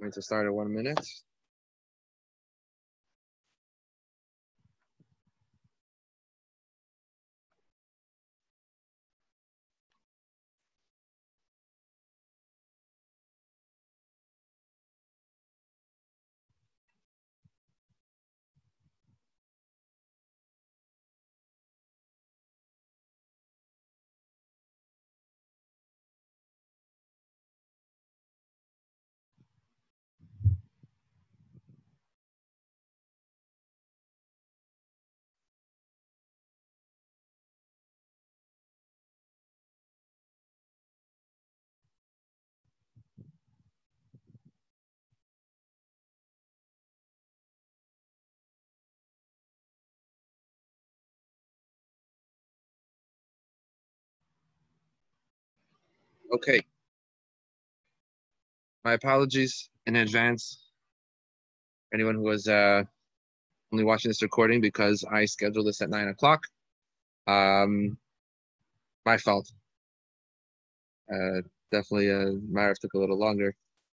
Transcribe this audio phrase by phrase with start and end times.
[0.00, 1.00] going to start at one minute.
[56.32, 56.60] Okay.
[58.84, 60.58] My apologies in advance.
[61.92, 62.82] Anyone who was uh,
[63.72, 66.44] only watching this recording because I scheduled this at nine o'clock.
[67.26, 67.96] Um,
[69.04, 69.50] my fault.
[71.12, 73.54] Uh, definitely, uh, Maariv took a little longer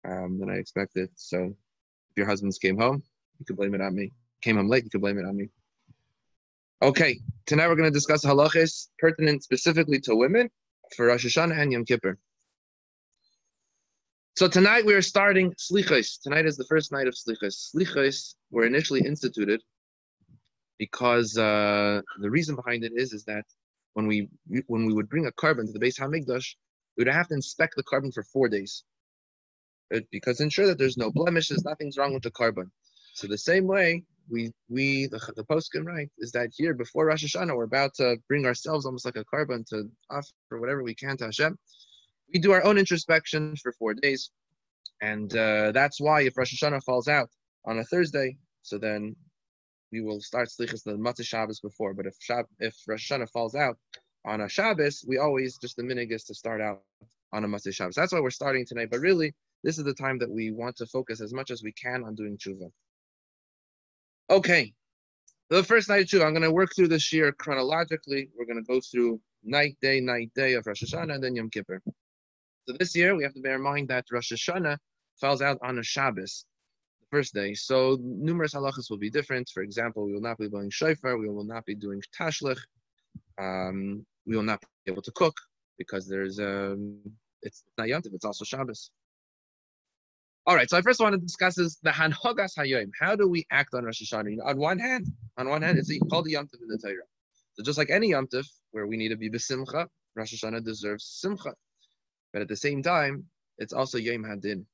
[0.05, 1.11] um, than I expected.
[1.15, 1.55] So,
[2.11, 3.03] if your husbands came home,
[3.39, 4.13] you could blame it on me.
[4.43, 5.49] Came home late, you could blame it on me.
[6.83, 10.51] Okay, tonight we're going to discuss halachas pertinent specifically to women
[10.95, 12.19] for Rosh Hashanah and Yom Kippur.
[14.37, 16.21] So tonight we are starting Slichos.
[16.21, 17.75] Tonight is the first night of Slichos.
[17.75, 19.63] Slichos were initially instituted
[20.79, 23.45] because uh, the reason behind it is is that
[23.95, 24.29] when we
[24.67, 26.55] when we would bring a korban to the Beis Hamikdash,
[26.97, 28.85] we would have to inspect the korban for four days,
[30.13, 32.71] because ensure that there's no blemishes, nothing's wrong with the korban.
[33.15, 37.25] So the same way we we the, the poskim right is that here before Rosh
[37.25, 41.17] Hashanah we're about to bring ourselves almost like a korban to offer whatever we can
[41.19, 41.57] to Hashem
[42.33, 44.31] we do our own introspection for four days.
[45.03, 47.29] And uh, that's why if Rosh Hashanah falls out
[47.65, 49.15] on a Thursday, so then
[49.93, 51.95] we will start Slichas the Motzei Shabbos before.
[51.95, 53.77] But if Shab- if Rosh Hashanah falls out
[54.25, 56.83] on a Shabbos, we always, just the minig is to start out
[57.33, 57.95] on a Motzei Shabbos.
[57.95, 58.89] That's why we're starting tonight.
[58.91, 61.73] But really, this is the time that we want to focus as much as we
[61.73, 62.71] can on doing tshuva.
[64.29, 64.73] Okay,
[65.51, 68.29] the first night tshuva, I'm going to work through this year chronologically.
[68.37, 71.49] We're going to go through night, day, night, day of Rosh Hashanah, and then Yom
[71.49, 71.81] Kippur.
[72.69, 74.79] So this year we have to bear in mind that Rosh Hashanah
[75.21, 76.45] falls out on a Shabbos,
[77.01, 77.55] the first day.
[77.55, 79.49] So numerous halachas will be different.
[79.55, 82.59] For example, we will not be blowing shofar, we will not be doing tashlich,
[83.39, 85.37] um, we will not be able to cook
[85.79, 86.99] because there's um,
[87.43, 88.91] it's not Yom it's also Shabbos.
[90.49, 92.93] All right, so I first want to discuss is the Hanhogas Hayoim.
[93.01, 94.31] How do we act on Rosh Hashanah?
[94.31, 96.79] You know, on one hand, on one hand, it's called the Yom Tov in the
[96.79, 97.03] Torah.
[97.55, 101.05] So just like any Yom Tov, where we need to be besimcha, Rosh Hashanah deserves
[101.05, 101.53] simcha.
[102.33, 103.25] But at the same time,
[103.59, 104.65] it's also Yom Hadin.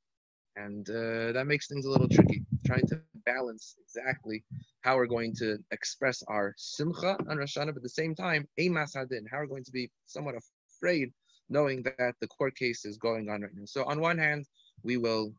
[0.57, 4.45] And uh, that makes things a little tricky, trying to balance exactly
[4.83, 8.47] how we're going to express our simcha on Rosh Hashanah, but at the same time,
[8.61, 10.35] Eimas Hadin, how we're going to be somewhat
[10.77, 11.15] afraid
[11.49, 13.65] knowing that the court case is going on right now.
[13.65, 14.47] So on one hand,
[14.83, 15.33] we will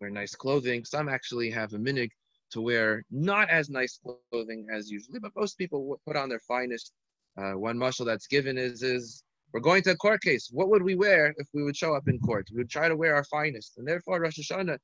[0.00, 0.84] wear nice clothing.
[0.84, 2.10] Some actually have a minig
[2.50, 3.98] to wear not as nice
[4.30, 6.92] clothing as usually, but most people put on their finest.
[7.38, 10.48] Uh, one muscle that's given is is we're going to a court case.
[10.52, 12.48] What would we wear if we would show up in court?
[12.52, 13.78] We would try to wear our finest.
[13.78, 14.78] And therefore, Rosh Hashanah,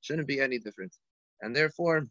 [0.00, 0.96] shouldn't be any different.
[1.42, 2.06] And therefore,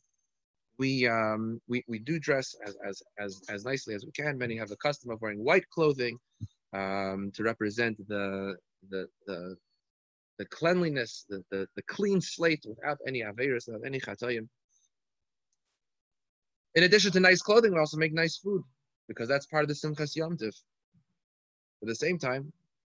[0.77, 4.37] we um, we, we do dress as, as, as, as nicely as we can.
[4.37, 6.17] Many have the custom of wearing white clothing
[6.73, 8.55] um, to represent the,
[8.89, 9.55] the, the,
[10.39, 14.47] the cleanliness, the, the, the clean slate without any averis, without any chatayim.
[16.75, 18.63] In addition to nice clothing, we also make nice food
[19.07, 20.37] because that's part of the Simchas Yom.
[20.41, 22.51] At the same time,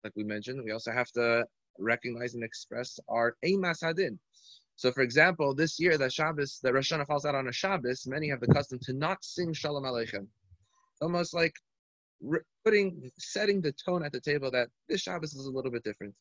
[0.03, 1.45] like we mentioned, we also have to
[1.79, 4.19] recognize and express our Eimas Hadin.
[4.75, 8.05] So, for example, this year that Shabbos, that Rosh Hashanah falls out on a Shabbos,
[8.07, 10.27] many have the custom to not sing Shalom Aleichem.
[11.01, 11.53] Almost like
[12.63, 16.13] putting, setting the tone at the table that this Shabbos is a little bit different.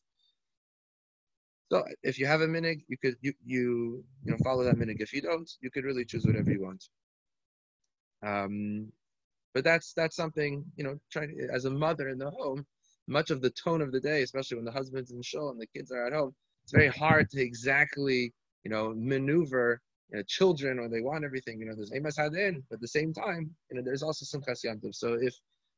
[1.71, 4.99] So, if you have a minig, you could you you you know follow that minig.
[4.99, 6.83] If you don't, you could really choose whatever you want.
[8.21, 8.91] Um,
[9.53, 10.99] but that's that's something you know.
[11.13, 12.65] Trying as a mother in the home,
[13.07, 15.67] much of the tone of the day, especially when the husband's in show and the
[15.67, 18.33] kids are at home, it's very hard to exactly
[18.65, 19.79] you know maneuver
[20.11, 21.61] you know, children or they want everything.
[21.61, 24.41] You know, there's emas hadin, but at the same time, you know, there's also some
[24.41, 24.93] yantiv.
[24.93, 25.35] So if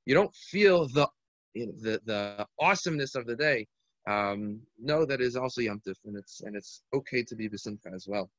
[0.07, 1.07] you don't feel the
[1.53, 3.67] you know, the the awesomeness of the day,
[4.07, 8.07] um, know that is also yomtiv, and it's and it's okay to be besimcha as
[8.07, 8.29] well.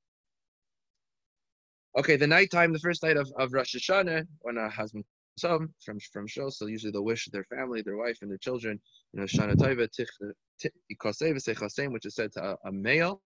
[1.97, 5.05] Okay, the nighttime, the first night of, of Rosh Hashanah, when a husband
[5.37, 8.81] so from from Shul, so usually they'll wish their family, their wife, and their children,
[9.13, 9.89] you know, Shana Tova
[11.93, 13.21] which is said to a, a male,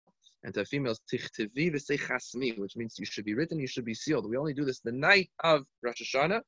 [0.45, 3.95] and to a females, Tichtivi Chasmi, which means you should be written, you should be
[3.95, 4.29] sealed.
[4.29, 6.41] We only do this the night of Rosh Hashanah,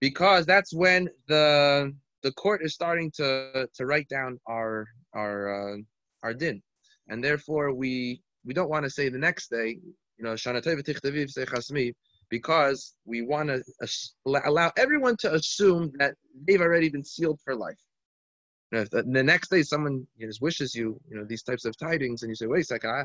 [0.00, 1.94] because that's when the
[2.26, 4.84] the court is starting to to write down our
[5.14, 5.76] our uh,
[6.24, 6.60] our din,
[7.08, 9.78] and therefore we we don't want to say the next day,
[10.16, 10.60] you know, Shana
[12.28, 13.62] because we want to
[14.44, 16.14] allow everyone to assume that
[16.44, 17.82] they've already been sealed for life.
[18.72, 21.44] You know, if the, the, next day someone you know, wishes you, you know, these
[21.44, 23.04] types of tidings, and you say, "Wait a second, I,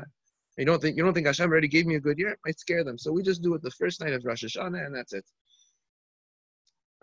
[0.58, 2.58] you don't think you don't think Hashem already gave me a good year?" It might
[2.58, 2.98] scare them.
[2.98, 5.24] So we just do it the first night of Rosh Hashanah, and that's it.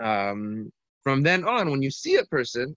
[0.03, 0.71] Um,
[1.03, 2.75] from then on, when you see a person,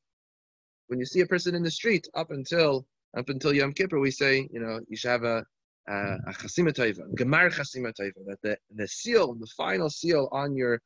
[0.88, 2.86] when you see a person in the street, up until
[3.16, 5.44] up until Yom Kippur, we say, you know, you should have a
[5.88, 10.80] a chasima taiva, gemar chasima taiva, that the, the seal, the final seal on your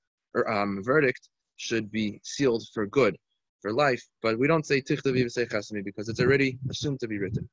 [0.49, 3.17] um, verdict should be sealed for good,
[3.61, 4.03] for life.
[4.23, 7.49] But we don't say tichtavi say chasimi because it's already assumed to be written.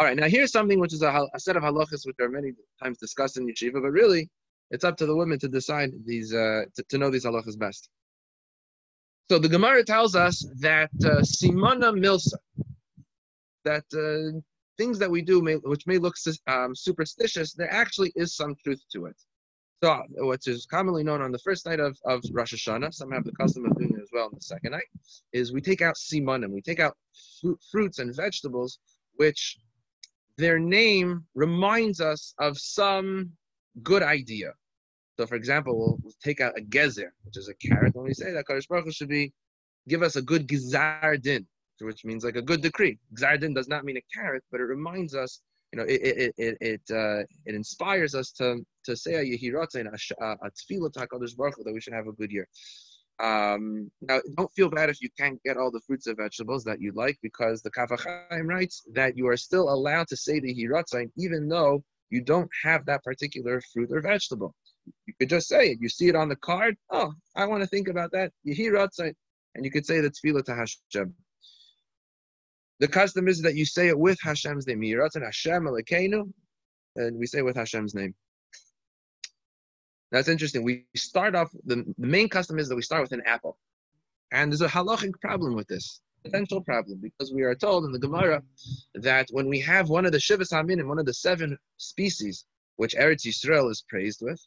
[0.00, 2.52] All right, now here's something which is a, a, set of halachas which are many
[2.82, 4.28] times discussed in yeshiva, but really
[4.72, 7.88] it's up to the women to decide these, uh, to, to know these halachas best.
[9.30, 12.36] So the Gemara tells us that uh, simana milsa,
[13.64, 14.38] that uh,
[14.76, 16.14] things that we do, may, which may look
[16.46, 19.16] um, superstitious, there actually is some truth to it.
[19.82, 23.24] So, what is commonly known on the first night of, of Rosh Hashanah, some have
[23.24, 24.88] the custom of doing it as well on the second night,
[25.32, 26.96] is we take out simanim, we take out
[27.70, 28.78] fruits and vegetables,
[29.16, 29.58] which
[30.38, 33.30] their name reminds us of some
[33.82, 34.52] good idea.
[35.16, 38.14] So, for example, we'll, we'll take out a gezer, which is a carrot, and we
[38.14, 39.32] say that Kadosh Baruch Hu should be
[39.88, 41.46] give us a good gizar din,
[41.80, 42.98] which means like a good decree.
[43.18, 45.40] Gzardin does not mean a carrot, but it reminds us,
[45.72, 49.76] you know, it it it it, uh, it inspires us to to say a yehirotza
[49.76, 52.48] and a tefillah to Baruch Hu that we should have a good year.
[53.22, 56.80] Um, now, don't feel bad if you can't get all the fruits and vegetables that
[56.80, 60.52] you like, because the Kaf HaChaim writes that you are still allowed to say the
[60.52, 64.54] hiratzain even though you don't have that particular fruit or vegetable.
[65.06, 65.78] You could just say it.
[65.80, 66.76] You see it on the card.
[66.90, 68.32] Oh, I want to think about that.
[68.42, 69.14] You hear outside,
[69.54, 71.14] And you could say the tefillah to Hashem.
[72.80, 74.82] The custom is that you say it with Hashem's name.
[74.82, 75.66] and Hashem
[76.96, 78.14] and we say with Hashem's name.
[80.10, 80.62] That's interesting.
[80.62, 83.58] We start off, the, the main custom is that we start with an apple.
[84.32, 87.98] And there's a halachic problem with this, potential problem, because we are told in the
[87.98, 88.42] Gemara
[88.94, 92.44] that when we have one of the Shivas Hamin one of the seven species,
[92.76, 94.40] which Eretz Yisrael is praised with,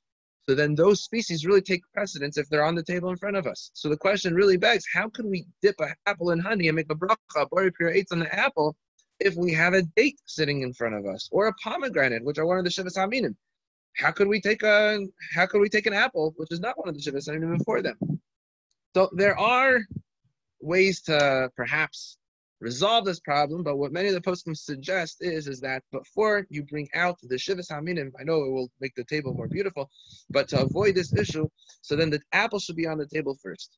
[0.48, 3.46] so then those species really take precedence if they're on the table in front of
[3.46, 3.70] us.
[3.74, 6.90] So the question really begs, how can we dip an apple in honey and make
[6.90, 8.76] a bracha, bori eights on the apple,
[9.20, 12.46] if we have a date sitting in front of us, or a pomegranate, which are
[12.46, 13.36] one of the Shivas Haminim?
[13.98, 15.00] How could we take a
[15.34, 17.82] how could we take an apple, which is not one of the Shivas Haminim, before
[17.82, 17.98] them?
[18.96, 19.82] So there are
[20.62, 22.18] ways to perhaps
[22.60, 26.64] resolve this problem, but what many of the poskim suggest is is that before you
[26.64, 29.90] bring out the shivas haminim, I know it will make the table more beautiful,
[30.30, 31.48] but to avoid this issue,
[31.82, 33.78] so then the apple should be on the table first.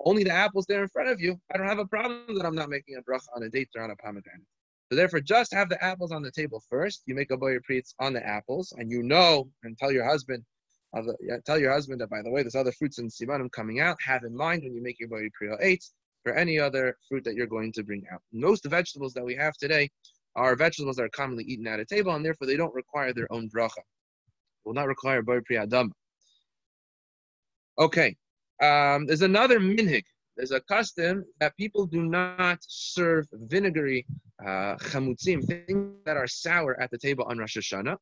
[0.00, 1.38] Only the apple's there in front of you.
[1.52, 3.82] I don't have a problem that I'm not making a bracha on a date or
[3.82, 4.46] on a pomegranate.
[4.90, 7.02] So therefore, just have the apples on the table first.
[7.06, 10.42] You make a boyer preets on the apples, and you know, and tell your husband,
[11.44, 13.98] tell your husband that by the way, there's other fruits and simanim coming out.
[14.04, 15.84] Have in mind when you make your boyer preet eight
[16.28, 18.20] for any other fruit that you're going to bring out.
[18.34, 19.88] Most vegetables that we have today
[20.36, 23.32] are vegetables that are commonly eaten at a table, and therefore they don't require their
[23.32, 23.80] own bracha.
[24.66, 25.88] Will not require bar priyadam.
[27.78, 28.14] Okay,
[28.62, 30.04] um, there's another minhig.
[30.36, 34.04] There's a custom that people do not serve vinegary
[34.42, 37.96] uh, chamutzim, things that are sour at the table on Rosh Hashanah.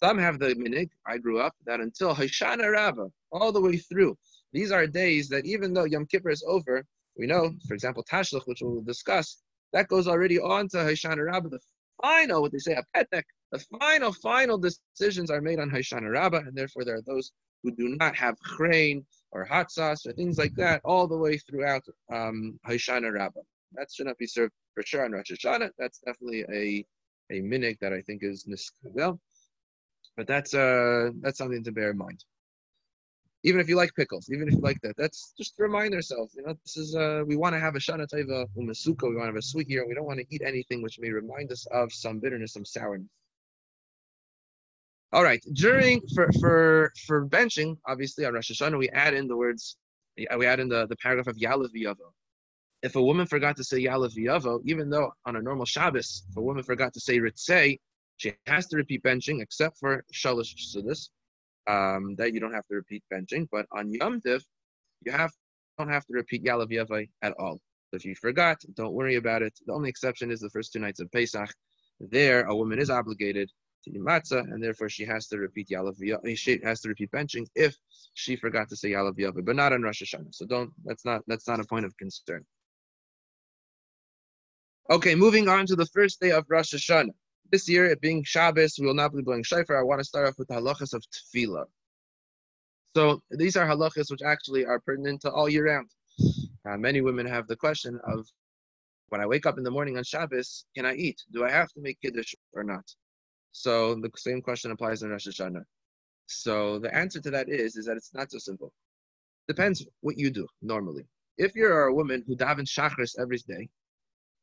[0.00, 4.16] Some have the minhig, I grew up, that until Hoshana Rabbah, all the way through,
[4.52, 6.84] these are days that even though Yom Kippur is over,
[7.16, 11.50] we know, for example, Tashlich, which we'll discuss, that goes already on to Hoshana Rabbah.
[11.50, 11.60] The
[12.02, 16.38] final, what they say, a petek, the final, final decisions are made on Hoshana Rabbah,
[16.38, 17.30] and therefore there are those
[17.62, 21.38] who do not have chrein or hot sauce or things like that all the way
[21.38, 23.40] throughout um, Hoshana Rabbah.
[23.74, 25.70] That should not be served for sure on Rosh Hashanah.
[25.78, 26.84] That's definitely a
[27.32, 29.18] a minig that I think is niskabel.
[30.16, 32.24] But that's uh that's something to bear in mind
[33.42, 36.34] even if you like pickles, even if you like that, that's just to remind ourselves,
[36.34, 39.24] you know, this is, uh, we want to have a Shana Taiva Umasuko, we want
[39.24, 41.66] to have a sweet year, we don't want to eat anything which may remind us
[41.72, 43.08] of some bitterness, some sourness.
[45.12, 49.36] All right, during, for, for, for benching, obviously on Rosh Hashanah, we add in the
[49.36, 49.76] words,
[50.16, 52.12] we add in the, the paragraph of Yalav V'yavo.
[52.82, 56.36] If a woman forgot to say Yalav V'yavo, even though on a normal Shabbos, if
[56.36, 57.78] a woman forgot to say Ritzei,
[58.18, 61.08] she has to repeat benching except for Shalosh Sudas
[61.68, 63.48] um, that you don't have to repeat benching.
[63.50, 64.44] But on Yom Tiv,
[65.04, 65.32] you have
[65.78, 67.58] don't have to repeat Yalav Yavai at all.
[67.90, 69.58] So if you forgot, don't worry about it.
[69.66, 71.50] The only exception is the first two nights of Pesach.
[71.98, 73.50] There, a woman is obligated
[73.84, 75.96] to eat matzah, and therefore she has to repeat Yalav
[76.36, 77.74] She has to repeat benching if
[78.14, 80.34] she forgot to say Yalav Yavai, but not on Rosh Hashanah.
[80.34, 80.70] So don't.
[80.84, 81.22] That's not.
[81.26, 82.44] That's not a point of concern.
[84.90, 87.14] Okay, moving on to the first day of Rosh Hashanah.
[87.50, 89.78] This year, it being Shabbos, we will not be blowing shofar.
[89.78, 91.64] I want to start off with the halachas of tefillah.
[92.96, 95.90] So these are halachas which actually are pertinent to all year round.
[96.68, 98.26] Uh, many women have the question of,
[99.08, 101.20] when I wake up in the morning on Shabbos, can I eat?
[101.32, 102.84] Do I have to make kiddush or not?
[103.52, 105.64] So the same question applies in Rosh Hashanah.
[106.26, 108.72] So the answer to that is, is that it's not so simple.
[109.48, 111.06] Depends what you do normally.
[111.38, 113.68] If you're a woman who davens shachris every day,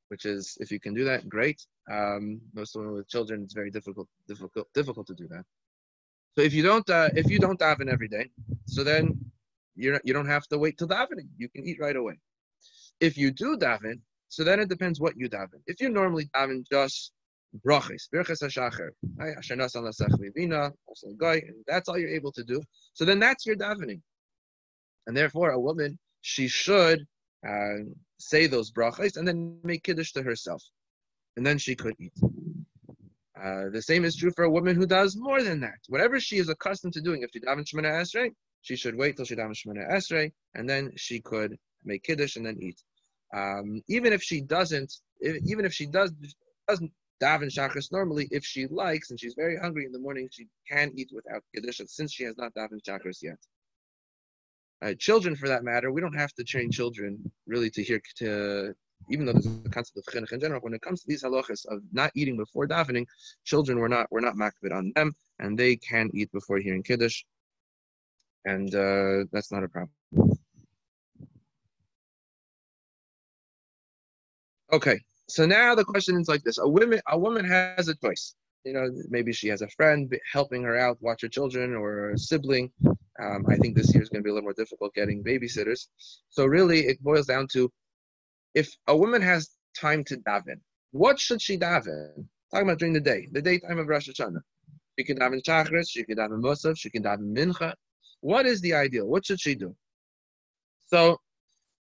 [0.10, 1.62] which is if you can do that, great.
[1.92, 5.44] Um, most women with children, it's very difficult, difficult, difficult to do that.
[6.38, 8.30] So if you don't, uh, if you don't daven every day,
[8.66, 9.18] so then
[9.76, 11.28] you're you don't have to wait till davening.
[11.38, 12.20] You can eat right away.
[13.00, 14.00] If you do daven,
[14.30, 15.62] so then it depends what you daven.
[15.66, 17.12] If you normally daven just
[17.66, 19.62] brachis, birchas hashacher, and
[21.68, 22.62] that's all you're able to do.
[22.94, 24.02] So then that's your davening,
[25.08, 27.06] and therefore a woman she should
[27.46, 27.84] uh,
[28.20, 30.64] say those brachas and then make kiddush to herself,
[31.36, 32.14] and then she could eat.
[33.42, 35.78] Uh, the same is true for a woman who does more than that.
[35.90, 39.26] Whatever she is accustomed to doing, if she daven shemana esrei, she should wait till
[39.26, 42.82] she daven shemana esrei, and then she could make kiddush and then eat.
[43.36, 46.12] Um, even if she doesn't, if, even if she does
[46.68, 46.92] doesn't
[47.22, 50.92] daven shachris normally, if she likes and she's very hungry in the morning, she can
[50.96, 53.38] eat without kiddush since she has not daven shachris yet
[54.82, 58.74] uh, children for that matter, we don't have to train children really to hear to
[59.10, 61.66] even though there's a concept of chinuch in general, when it comes to these halachas
[61.68, 63.06] of not eating before davening,
[63.46, 67.24] children were not we're not makbid on them, and they can eat before hearing kiddush,
[68.46, 69.92] and uh, that's not a problem.
[74.74, 78.36] Okay, so now the question is like this: a woman a woman has a choice.
[78.66, 82.18] You know, maybe she has a friend helping her out, watch her children, or a
[82.18, 82.72] sibling
[83.22, 85.88] um, I think this year is going to be a little more difficult getting babysitters.
[86.30, 87.72] So really, it boils down to
[88.54, 90.60] if a woman has time to daven,
[90.92, 92.26] what should she daven?
[92.52, 94.42] Talking about during the day, the daytime of Rosh Hashanah.
[94.98, 97.74] She can daven shachris, she can daven musaf, she can daven mincha.
[98.22, 99.08] What is the ideal?
[99.08, 99.76] What should she do?
[100.88, 101.18] So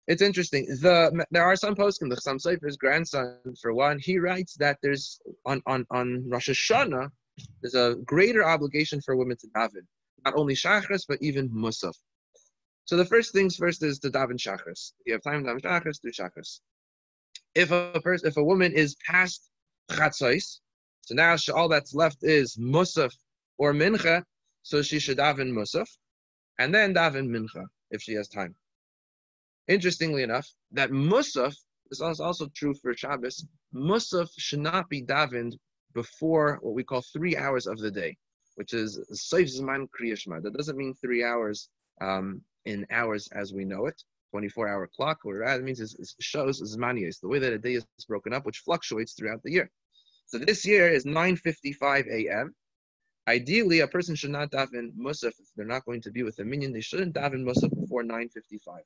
[0.08, 0.66] it's interesting.
[0.66, 2.10] The there are some poskim.
[2.10, 7.08] The Chassam Sofer's grandson, for one, he writes that there's on on on Rosh Hashanah,
[7.62, 9.86] there's a greater obligation for women to daven
[10.24, 11.94] not only shachris, but even musaf.
[12.84, 14.92] So the first things first is to daven shachris.
[15.00, 16.60] If you have time to daven shachris, do shachris.
[17.54, 19.50] If a person, if a woman is past
[19.90, 20.60] chatzos,
[21.02, 23.12] so now all that's left is musaf
[23.58, 24.22] or mincha,
[24.62, 25.88] so she should daven musaf,
[26.58, 28.54] and then daven mincha if she has time.
[29.68, 31.54] Interestingly enough, that musaf
[31.90, 33.46] is also true for Shabbos.
[33.74, 35.54] Musaf should not be davened
[35.94, 38.16] before what we call three hours of the day
[38.58, 40.42] which is Seif Zman Kriyashma.
[40.42, 41.68] That doesn't mean three hours
[42.00, 45.20] um, in hours as we know it, 24 hour clock.
[45.22, 48.58] What it means it shows Zmaniyas, the way that a day is broken up, which
[48.58, 49.70] fluctuates throughout the year.
[50.26, 52.52] So this year is 9.55 a.m.
[53.28, 56.44] Ideally, a person should not daven Musaf if they're not going to be with a
[56.44, 56.72] minyan.
[56.72, 58.80] They shouldn't daven Musaf before 9.55.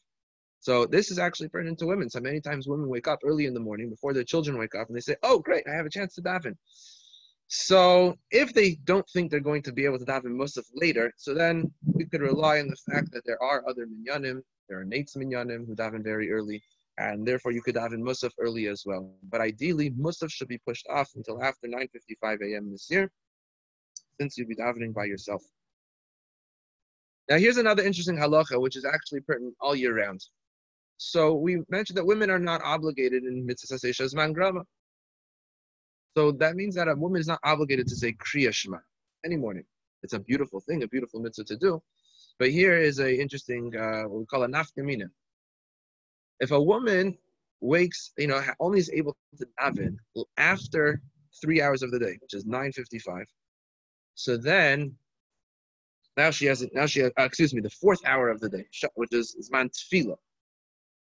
[0.61, 2.11] So this is actually pertinent to women.
[2.11, 4.89] So many times women wake up early in the morning before their children wake up
[4.89, 6.57] and they say, oh, great, I have a chance to daven.
[7.55, 11.35] So if they don't think they're going to be able to daven Musaf later, so
[11.35, 14.41] then we could rely on the fact that there are other minyanim,
[14.71, 16.63] there are Nates minyanim who daven very early,
[16.97, 19.15] and therefore you could daven Musaf early as well.
[19.25, 22.71] But ideally, Musaf should be pushed off until after 9.55 a.m.
[22.73, 23.13] this year,
[24.19, 25.43] since you'll be davening by yourself.
[27.29, 30.25] Now here's another interesting halacha, which is actually pertinent all year round.
[30.97, 34.63] So we mentioned that women are not obligated in mitzvah Shazman Grama.
[36.17, 38.79] So that means that a woman is not obligated to say Kriya Shema
[39.25, 39.65] any morning.
[40.03, 41.83] It's a beautiful thing, a beautiful mitzvah to do.
[42.39, 45.09] But here is a interesting, uh, what we call a nafkamina.
[46.41, 47.17] If a woman
[47.61, 49.97] wakes, you know, only is able to daven
[50.37, 51.01] after
[51.41, 53.25] three hours of the day, which is 9.55,
[54.15, 54.95] so then
[56.17, 59.13] now she has, now she uh, excuse me, the fourth hour of the day, which
[59.13, 60.17] is Zman Tefillah.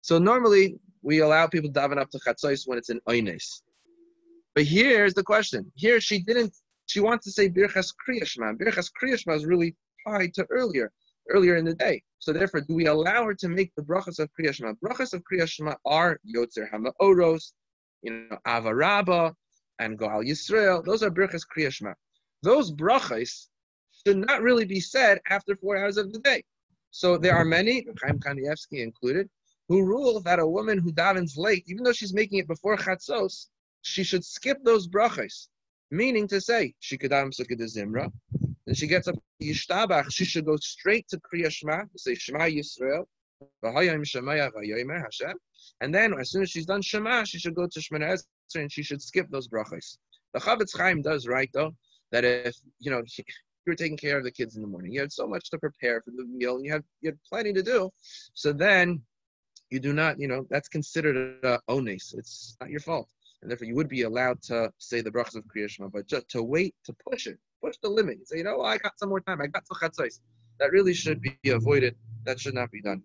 [0.00, 3.62] So normally we allow people to daven up to Chatzos when it's in Oynes.
[4.54, 5.70] But here's the question.
[5.74, 6.54] Here she didn't,
[6.86, 8.56] she wants to say Birchas Kriyashma.
[8.56, 9.74] Birchas Kriyashma is really
[10.06, 10.92] tied to earlier,
[11.30, 12.02] earlier in the day.
[12.20, 14.76] So therefore, do we allow her to make the brachas of Kriyashma?
[14.84, 16.68] Brachas of Kriyashma are Yotzer
[17.00, 17.52] Oros,
[18.02, 19.34] you know, Avaraba,
[19.78, 20.84] and Goal Yisrael.
[20.84, 21.94] Those are Birchas Kriyashma.
[22.42, 23.48] Those brachas
[24.06, 26.44] should not really be said after four hours of the day.
[26.90, 29.28] So there are many, Chaim Kanievsky included,
[29.68, 33.46] who rule that a woman who davens late, even though she's making it before chatzos,
[33.84, 35.48] she should skip those brachas.
[35.90, 38.10] Meaning to say, she could sukkah zimra,
[38.66, 42.44] then she gets up Yishtabach, she should go straight to Kriya Shema, to say Shema
[42.44, 43.04] Yisrael,
[43.62, 45.32] Yah,
[45.80, 48.72] and then as soon as she's done Shema, she should go to Shemana Esrei and
[48.72, 49.98] she should skip those brachas.
[50.32, 51.74] The Chafetz Chaim does write though,
[52.10, 53.02] that if you know
[53.66, 56.00] you're taking care of the kids in the morning, you had so much to prepare
[56.00, 57.90] for the meal, and you have you had plenty to do,
[58.32, 59.02] so then
[59.70, 62.14] you do not, you know, that's considered a ones.
[62.16, 63.08] It's not your fault,
[63.44, 66.26] and therefore you would be allowed to say the brachas of Kriya Shema, but just
[66.30, 68.16] to wait to push it, push the limit.
[68.18, 69.42] You say, you know, I got some more time.
[69.42, 70.20] I got to chatzos.
[70.60, 71.94] That really should be avoided.
[72.24, 73.02] That should not be done.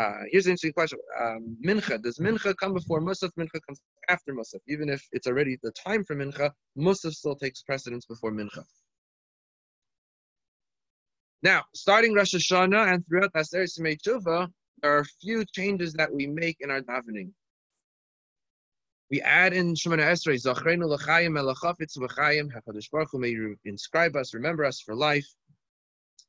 [0.00, 0.98] Uh, here's an interesting question.
[1.20, 3.32] Um, mincha, does mincha come before musaf?
[3.38, 4.60] Mincha comes after musaf.
[4.66, 8.64] Even if it's already the time for mincha, musaf still takes precedence before mincha.
[11.42, 14.48] Now, starting Rosh Hashanah and throughout Aser Simei
[14.82, 17.30] there are a few changes that we make in our davening.
[19.10, 24.16] We add in Shemana Esrei, Zachrenu l'chayim elachafitz v'chayim, HaKadosh Baruch Hu may you inscribe
[24.16, 25.26] us, remember us for life.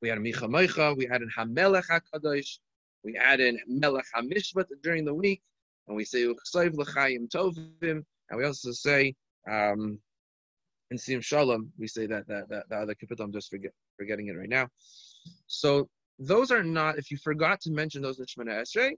[0.01, 2.59] We had a Micha Moicha, we had an Hamelech HaKadosh,
[3.03, 5.41] we add in Melech HaMishpat during the week,
[5.87, 9.15] and we say Uchsayv L'chayim Tovim, and we also say
[9.49, 9.97] um,
[10.91, 13.21] in Siyam Shalom, we say that that that, that other kapitel.
[13.21, 14.67] I'm just forget, forgetting it right now.
[15.47, 16.97] So those are not.
[16.97, 18.91] If you forgot to mention those in Shemana Esrei,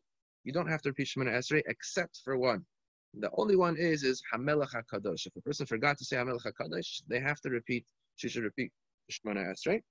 [0.43, 2.65] you don't have to repeat Shemana Esrei except for one.
[3.13, 5.25] The only one is is Hamelech Hakadosh.
[5.25, 7.85] If a person forgot to say Hamelech Hakadosh, they have to repeat.
[8.15, 8.71] She should repeat
[9.11, 9.81] Shemana Esrei.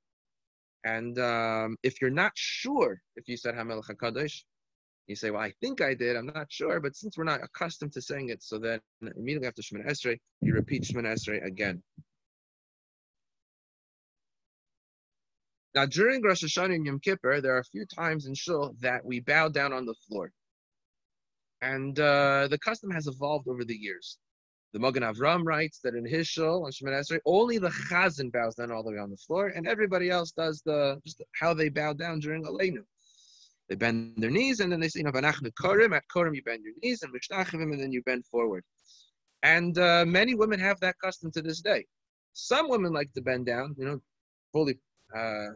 [0.85, 4.43] And um, if you're not sure if you said Hamelech Hakadosh,
[5.09, 6.17] you say, well, I think I did.
[6.17, 8.81] I'm not sure, but since we're not accustomed to saying it, so then
[9.17, 11.83] immediately after Shemana Esrei, you repeat Shemana Esrei again.
[15.75, 19.05] Now, during Rosh Hashanah and Yom Kippur, there are a few times in Shul that
[19.05, 20.31] we bow down on the floor.
[21.63, 24.19] And uh, the custom has evolved over the years.
[24.73, 28.55] The Magen Avram writes that in his Shul on Shemana Esrei, only the Chazan bows
[28.55, 31.69] down all the way on the floor, and everybody else does the just how they
[31.71, 32.85] bow down during Aleinu.
[33.69, 35.97] They bend their knees and then they say, you know, Korim.
[35.97, 38.65] At Korim, you bend your knees, and Mishtachivim, and then you bend forward.
[39.43, 41.85] And uh, many women have that custom to this day.
[42.33, 44.01] Some women like to bend down, you know,
[44.53, 44.79] fully,
[45.17, 45.49] uh,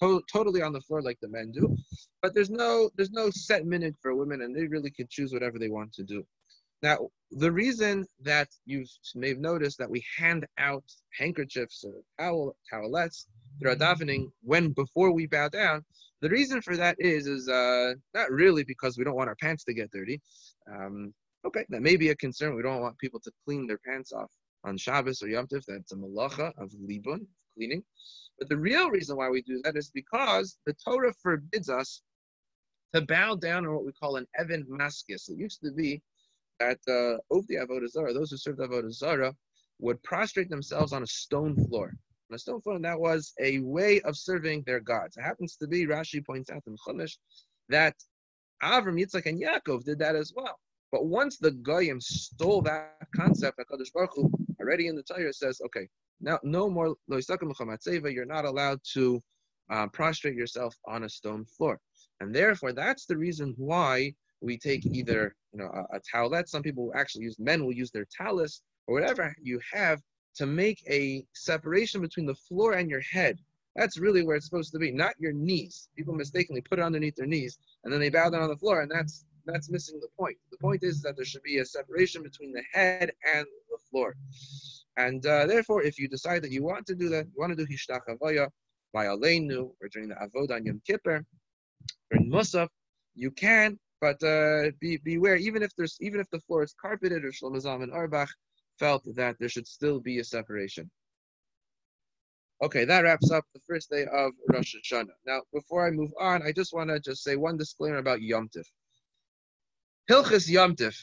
[0.00, 1.76] to- totally on the floor like the men do.
[2.22, 5.58] But there's no, there's no set minute for women, and they really can choose whatever
[5.58, 6.24] they want to do.
[6.82, 10.84] Now, the reason that you may have noticed that we hand out
[11.18, 13.26] handkerchiefs or towel, towelettes
[13.60, 15.84] through davening when before we bow down
[16.24, 19.62] the reason for that is, is uh, not really because we don't want our pants
[19.64, 20.22] to get dirty.
[20.72, 21.12] Um,
[21.46, 22.56] okay, that may be a concern.
[22.56, 24.30] We don't want people to clean their pants off
[24.64, 25.64] on Shabbos or Yom Tov.
[25.68, 27.82] That's a malacha of libun, cleaning.
[28.38, 32.02] But the real reason why we do that is because the Torah forbids us
[32.94, 35.28] to bow down on what we call an Evan Maskis.
[35.28, 36.02] It used to be
[36.60, 39.34] that uh, Ovdi Avodah Zarah, those who served Avodah Zarah,
[39.80, 41.92] would prostrate themselves on a stone floor
[42.30, 45.16] on a stone floor, and that was a way of serving their gods.
[45.16, 47.16] It happens to be, Rashi points out in Chumash,
[47.68, 47.94] that
[48.62, 50.58] Avram, Yitzchak, and Yaakov did that as well.
[50.90, 55.60] But once the Goyim stole that concept, HaKadosh Baruch Hu, already in the Torah says,
[55.66, 55.88] okay,
[56.24, 59.22] now no more you're not allowed to
[59.70, 61.78] uh, prostrate yourself on a stone floor.
[62.20, 66.48] And therefore, that's the reason why we take either you know a, a towelette.
[66.48, 70.00] Some people actually use men will use their talus or whatever you have
[70.36, 73.38] to make a separation between the floor and your head.
[73.76, 75.88] That's really where it's supposed to be, not your knees.
[75.96, 78.80] People mistakenly put it underneath their knees and then they bow down on the floor,
[78.80, 80.36] and that's that's missing the point.
[80.50, 84.14] The point is that there should be a separation between the head and the floor.
[84.96, 87.64] And uh, therefore, if you decide that you want to do that, you want to
[87.64, 88.48] do Hishtach Havaya
[88.92, 91.24] by Aleinu or during the Avodah Yom Kippur,
[92.10, 92.68] during Musaf,
[93.14, 95.36] you can, but uh, be beware.
[95.36, 98.28] Even if there's even if the floor is carpeted or Shlomo Zalman Auerbach
[98.78, 100.90] felt that there should still be a separation.
[102.62, 105.16] Okay, that wraps up the first day of Rosh Hashanah.
[105.26, 108.48] Now, before I move on, I just want to just say one disclaimer about Yom
[108.48, 108.64] Tif.
[110.10, 110.96] Hilchis Yom Tif.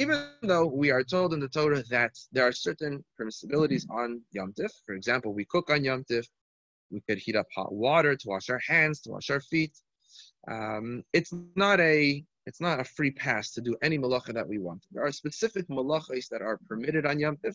[0.00, 4.54] Even though we are told in the Torah that there are certain permissibilities on Yom
[4.54, 6.26] Tif, for example, we cook on Yom Tif,
[6.90, 9.76] we could heat up hot water to wash our hands, to wash our feet.
[10.50, 14.58] Um, it's not a it's not a free pass to do any malacha that we
[14.58, 14.86] want.
[14.90, 17.54] There are specific malachas that are permitted on Yom Tif.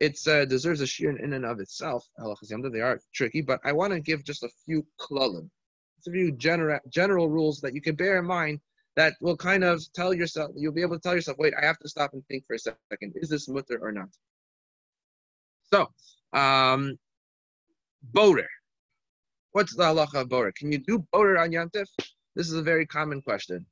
[0.00, 2.04] It uh, deserves a shir in and of itself.
[2.18, 5.48] They are tricky, but I want to give just a few klalim,
[6.08, 8.58] a few general general rules that you can bear in mind
[8.96, 11.78] that will kind of tell yourself, you'll be able to tell yourself, wait, I have
[11.78, 13.12] to stop and think for a second.
[13.16, 14.08] Is this mutter or not?
[15.72, 15.88] So,
[16.38, 16.98] um,
[18.02, 18.48] borer.
[19.52, 20.52] What's the halacha of borer?
[20.52, 21.86] Can you do borer on Yamtiv?
[22.34, 23.64] This is a very common question.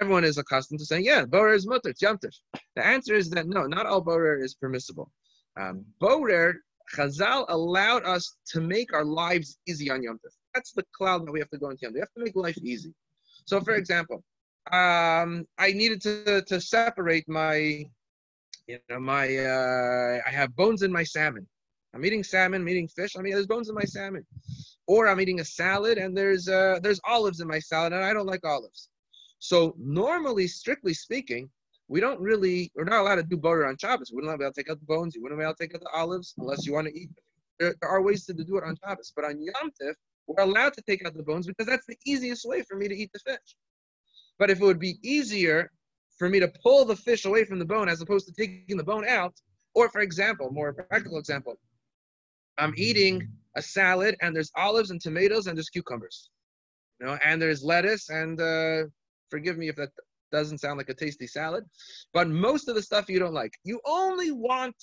[0.00, 2.34] Everyone is accustomed to saying, yeah, borer is mutter, it's Yamtiv.
[2.76, 5.10] The answer is that no, not all borer is permissible.
[5.56, 6.56] Um, borer,
[6.94, 10.32] Chazal allowed us to make our lives easy on Yamtiv.
[10.54, 11.90] That's the cloud that we have to go into.
[11.92, 12.92] We have to make life easy.
[13.46, 14.22] So, for example,
[14.72, 17.84] um, I needed to, to separate my,
[18.66, 21.46] you know, my, uh, I have bones in my salmon.
[21.94, 23.14] I'm eating salmon, I'm eating fish.
[23.16, 24.26] I mean, there's bones in my salmon,
[24.86, 28.12] or I'm eating a salad and there's uh, there's olives in my salad and I
[28.12, 28.88] don't like olives.
[29.38, 31.48] So normally, strictly speaking,
[31.88, 34.10] we don't really we're not allowed to do butter on Shabbos.
[34.12, 35.14] We don't be able to take out the bones.
[35.14, 37.10] You wouldn't be able to take out the olives unless you want to eat.
[37.60, 39.94] There, there are ways to do it on Shabbos, but on Yom Tif,
[40.26, 42.96] we're allowed to take out the bones because that's the easiest way for me to
[42.96, 43.56] eat the fish.
[44.38, 45.70] But if it would be easier
[46.18, 48.84] for me to pull the fish away from the bone as opposed to taking the
[48.84, 49.34] bone out,
[49.74, 51.54] or for example, more practical example,
[52.58, 56.30] I'm eating a salad and there's olives and tomatoes and there's cucumbers,
[57.00, 58.84] you know, and there's lettuce and uh,
[59.30, 59.90] forgive me if that
[60.32, 61.64] doesn't sound like a tasty salad,
[62.12, 63.52] but most of the stuff you don't like.
[63.64, 64.76] You only want,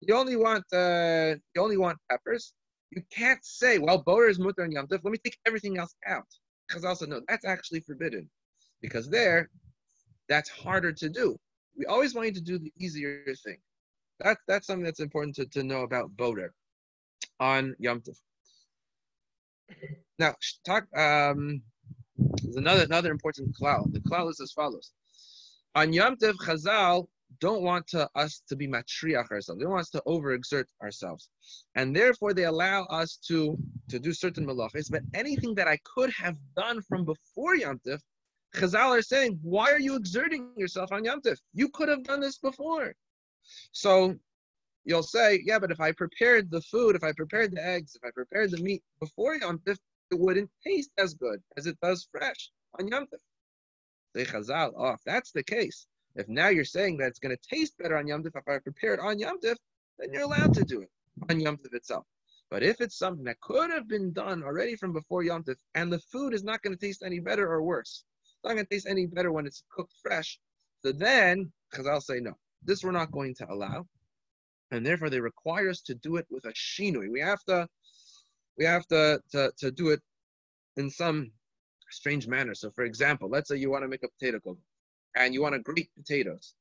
[0.00, 2.52] you only want, uh, you only want peppers.
[2.90, 6.26] You can't say, well, borer is mutter and yom Let me take everything else out,
[6.68, 8.28] because also no, that's actually forbidden,
[8.84, 9.48] because there,
[10.28, 11.36] that's harder to do.
[11.78, 13.56] We always want you to do the easier thing.
[14.20, 16.52] That's that's something that's important to, to know about borer
[17.40, 18.18] on Yom Tov.
[20.18, 20.34] Now,
[20.66, 20.84] talk.
[20.96, 21.62] Um,
[22.42, 23.90] there's another another important klal.
[23.90, 24.92] The klal is as follows:
[25.74, 27.06] On Yom Tov, Chazal
[27.40, 29.60] don't want to, us to be matriach ourselves.
[29.60, 31.30] They want us to overexert ourselves,
[31.74, 33.56] and therefore they allow us to
[33.88, 34.90] to do certain malachas.
[34.90, 38.00] But anything that I could have done from before Yom Tov,
[38.54, 41.38] Chazal are saying, why are you exerting yourself on Yom Tov?
[41.54, 42.94] You could have done this before.
[43.72, 44.14] So
[44.84, 48.04] you'll say, yeah, but if I prepared the food, if I prepared the eggs, if
[48.06, 49.76] I prepared the meat before Yom Tif,
[50.12, 53.18] it wouldn't taste as good as it does fresh on Yom Tif.
[54.14, 57.48] Say Chazal, oh, if that's the case, if now you're saying that it's going to
[57.48, 59.56] taste better on Yom Tif if I prepare it on Yom Tif,
[59.98, 60.90] then you're allowed to do it
[61.28, 62.06] on Yom Tif itself.
[62.50, 65.92] But if it's something that could have been done already from before Yom Tif, and
[65.92, 68.04] the food is not going to taste any better or worse,
[68.44, 70.38] it's not going to taste any better when it's cooked fresh,
[70.84, 72.34] so then Chazal say no.
[72.62, 73.86] This we're not going to allow
[74.70, 77.10] and therefore they require us to do it with a shinui.
[77.10, 77.68] We have to,
[78.58, 80.00] we have to, to, to do it
[80.76, 81.30] in some
[81.90, 82.54] strange manner.
[82.54, 84.58] So, for example, let's say you want to make a potato cook,
[85.16, 86.54] and you want to grate potatoes.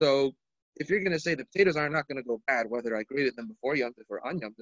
[0.00, 0.32] So,
[0.76, 3.04] if you're going to say the potatoes are not going to go bad, whether I
[3.04, 4.54] grated them before Yom or on Yom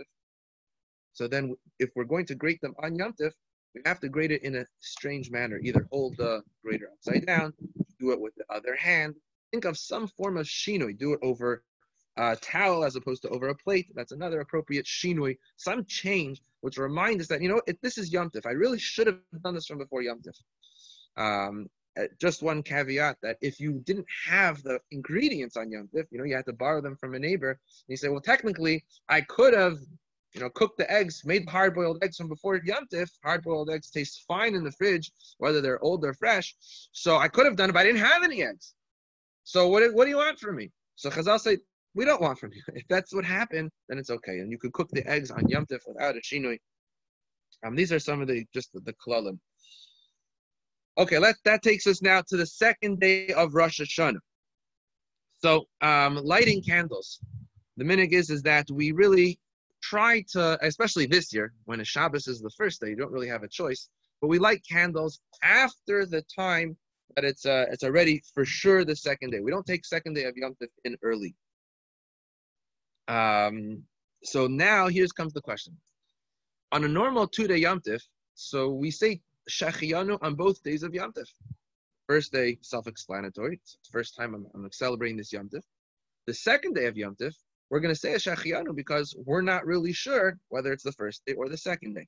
[1.14, 3.14] so then if we're going to grate them on Yom
[3.74, 5.58] we have to grate it in a strange manner.
[5.62, 7.52] Either hold the grater upside down,
[7.98, 9.14] do it with the other hand.
[9.50, 10.98] Think of some form of shinoi.
[10.98, 11.62] Do it over
[12.16, 13.86] a towel as opposed to over a plate.
[13.94, 15.38] That's another appropriate shinui.
[15.56, 19.06] Some change, which reminds us that, you know, if this is Yom I really should
[19.06, 20.20] have done this from before Yom
[21.16, 26.06] Um, uh, just one caveat that if you didn't have the ingredients on Yom you
[26.12, 27.58] know, you had to borrow them from a neighbor, and
[27.88, 29.78] you say, well, technically, I could have,
[30.34, 32.86] you know, cooked the eggs, made hard-boiled eggs from before Yom
[33.22, 36.54] Hard-boiled eggs taste fine in the fridge, whether they're old or fresh.
[36.92, 38.74] So I could have done it, but I didn't have any eggs.
[39.44, 40.70] So what, what do you want from me?
[40.96, 41.58] So Chazal say,
[41.94, 42.62] we don't want from you.
[42.74, 44.38] If that's what happened, then it's okay.
[44.38, 46.58] And you could cook the eggs on Yom without a shinui.
[47.64, 49.38] Um, these are some of the just the, the.
[50.98, 54.18] Okay, let that takes us now to the second day of Rosh Hashanah.
[55.38, 57.20] So um, lighting candles.
[57.76, 59.38] The minig is is that we really
[59.82, 63.28] try to, especially this year when a Shabbos is the first day, you don't really
[63.28, 63.88] have a choice.
[64.20, 66.76] But we light candles after the time
[67.16, 69.40] that it's uh, it's already for sure the second day.
[69.40, 71.34] We don't take second day of Yom Tif in early.
[73.08, 73.82] Um,
[74.22, 75.76] so now here's comes the question.
[76.70, 78.00] On a normal two-day yomtiv,
[78.34, 81.26] so we say Shachiyanu on both days of yomtiv.
[82.08, 83.60] First day, self-explanatory.
[83.62, 85.62] It's the first time I'm, I'm celebrating this yomtiv.
[86.26, 87.34] The second day of yomtiv,
[87.72, 91.22] we're going to say a Shachiyanu because we're not really sure whether it's the first
[91.26, 92.06] day or the second day.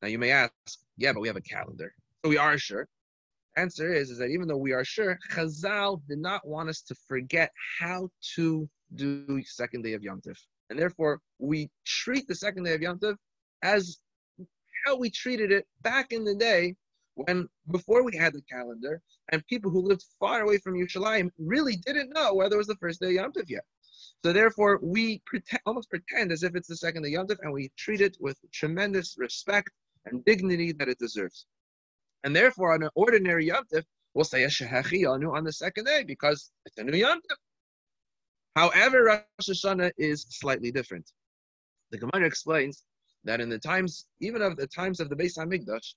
[0.00, 0.52] Now you may ask,
[0.96, 1.92] yeah, but we have a calendar.
[2.24, 2.88] So we are sure.
[3.58, 6.94] Answer is, is that even though we are sure, Chazal did not want us to
[7.06, 10.38] forget how to do second day of Yom Tif.
[10.70, 13.16] And therefore, we treat the second day of Yom Tif
[13.62, 13.98] as
[14.86, 16.74] how we treated it back in the day
[17.16, 21.76] when before we had the calendar and people who lived far away from Yerushalayim really
[21.84, 23.64] didn't know whether it was the first day of Yom Tif yet.
[24.24, 27.52] So therefore, we pretend, almost pretend as if it's the second day Yom Tif, and
[27.52, 29.70] we treat it with tremendous respect
[30.06, 31.46] and dignity that it deserves.
[32.24, 36.02] And therefore, on an ordinary Yom Tif, we'll say a Shehechi on the second day
[36.04, 37.36] because it's a new Yom Tif.
[38.56, 41.10] However, Rosh Hashanah is slightly different.
[41.90, 42.84] The Gemara explains
[43.24, 45.94] that in the times, even of the times of the Beis Hamikdash,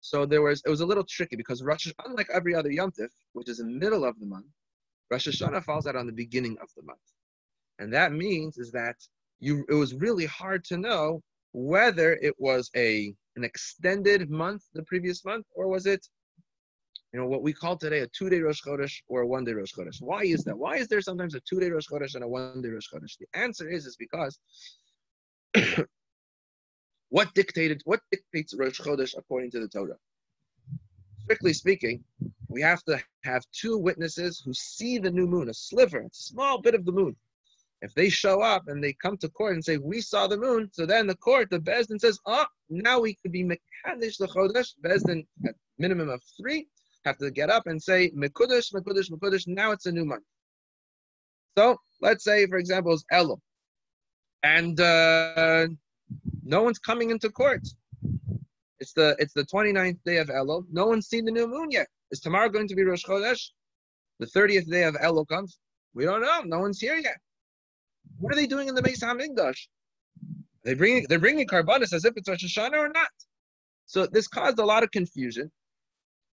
[0.00, 2.92] so there was it was a little tricky because Rosh Hashanah, unlike every other Yom
[2.92, 4.46] Tif, which is in the middle of the month,
[5.10, 7.00] Rosh Hashanah falls out on the beginning of the month,
[7.78, 8.96] and that means is that
[9.40, 14.82] you it was really hard to know whether it was a an extended month the
[14.84, 16.06] previous month or was it
[17.14, 20.02] you know what we call today a two-day Rosh Chodesh or a one-day Rosh Chodesh.
[20.02, 20.58] Why is that?
[20.58, 23.16] Why is there sometimes a two-day Rosh Chodesh and a one-day Rosh Chodesh?
[23.18, 24.36] The answer is is because
[27.10, 29.94] what dictated what dictates Rosh Chodesh according to the Torah?
[31.22, 32.02] Strictly speaking,
[32.48, 36.60] we have to have two witnesses who see the new moon, a sliver, a small
[36.60, 37.14] bit of the moon.
[37.82, 40.70] If they show up and they come to court and say, We saw the moon,
[40.72, 44.72] so then the court, the Bezdin says, Oh, now we could be Mekadesh the Chodesh,
[44.82, 46.68] Bezdin at minimum of three,
[47.04, 50.24] have to get up and say, Mekudesh, Mekudesh, Mekudesh, now it's a new month.
[51.56, 53.38] So let's say, for example, it's Elul.
[54.42, 55.68] And uh,
[56.42, 57.62] no one's coming into court.
[58.80, 60.64] It's the it's the 29th day of Elul.
[60.70, 61.86] No one's seen the new moon yet.
[62.10, 63.48] Is tomorrow going to be Rosh Chodesh?
[64.20, 65.58] The 30th day of Elul comes.
[65.94, 66.42] We don't know.
[66.44, 67.16] No one's here yet.
[68.24, 69.66] What are they doing in the Beis Hamikdash?
[70.64, 73.08] They bring they're bringing karbanis as if it's Rosh Hashanah or not.
[73.86, 75.52] So this caused a lot of confusion,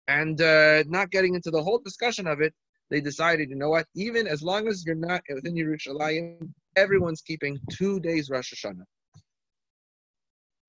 [0.07, 2.55] and uh, not getting into the whole discussion of it,
[2.91, 3.87] they decided, you know what?
[3.97, 8.87] Even as long as you're not within Yerushalayim, everyone's keeping two days Rosh Hashanah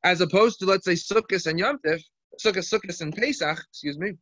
[0.03, 2.01] as opposed to let's say Sukkot and Yom Tif,
[2.43, 4.13] Sukkot, Sukkot and Pesach, excuse me.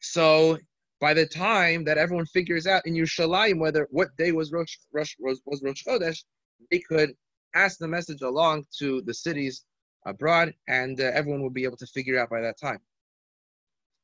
[0.00, 0.58] So
[1.00, 5.14] by the time that everyone figures out in Yerushalayim whether what day was Rosh, Rosh
[5.18, 6.24] was, was Rosh Chodesh,
[6.70, 7.14] they could
[7.54, 9.64] pass the message along to the cities
[10.06, 12.78] abroad, and uh, everyone will be able to figure out by that time.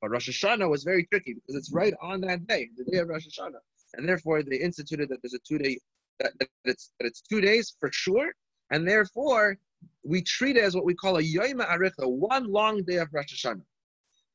[0.00, 3.08] But Rosh Hashanah was very tricky because it's right on that day, the day of
[3.08, 3.60] Rosh Hashanah,
[3.94, 5.78] and therefore they instituted that there's a two-day
[6.20, 8.32] that, that it's that it's two days for sure,
[8.70, 9.56] and therefore
[10.04, 13.34] we treat it as what we call a Yom Aricha, one long day of Rosh
[13.34, 13.62] Hashanah.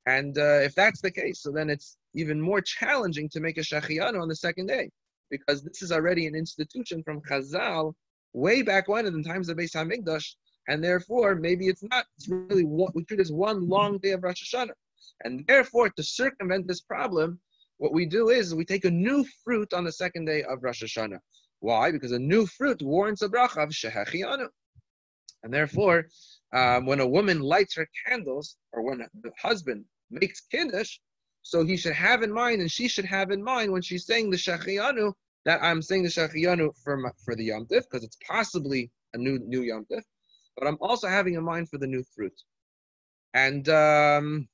[0.05, 3.61] And uh, if that's the case, so then it's even more challenging to make a
[3.61, 4.89] Shehecheyanu on the second day,
[5.29, 7.93] because this is already an institution from Chazal
[8.33, 10.35] way back when in the times of Beis Hamikdash,
[10.67, 12.05] and therefore maybe it's not.
[12.17, 14.73] It's really what we treat as one long day of Rosh Hashanah,
[15.23, 17.39] and therefore to circumvent this problem,
[17.77, 20.83] what we do is we take a new fruit on the second day of Rosh
[20.83, 21.19] Hashanah.
[21.61, 21.91] Why?
[21.91, 24.47] Because a new fruit warrants a bracha of Shehecheyanu.
[25.43, 26.07] And therefore,
[26.53, 30.99] um, when a woman lights her candles, or when the husband makes kiddush,
[31.49, 34.29] so he should have in mind, and she should have in mind when she's saying
[34.29, 35.13] the shechiyanu,
[35.45, 39.61] that I'm saying the shechiyanu for for the yom because it's possibly a new new
[39.61, 42.33] yom but I'm also having in mind for the new fruit.
[43.33, 44.47] And um,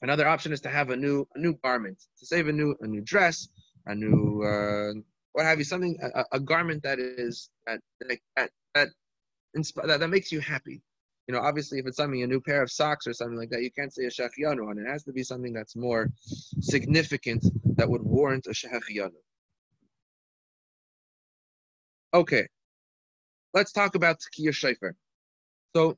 [0.00, 2.86] another option is to have a new a new garment, to save a new a
[2.86, 3.48] new dress,
[3.86, 4.92] a new uh,
[5.32, 8.88] what have you, something a, a garment that is that that that
[9.54, 10.80] that, that makes you happy.
[11.26, 13.62] You know, obviously, if it's something, a new pair of socks or something like that,
[13.62, 14.86] you can't say a shehecheyanu on it.
[14.86, 16.10] Has to be something that's more
[16.60, 17.44] significant
[17.76, 19.12] that would warrant a shehecheyanu.
[22.12, 22.46] Okay,
[23.54, 24.94] let's talk about Tekiya Shofar.
[25.74, 25.96] So,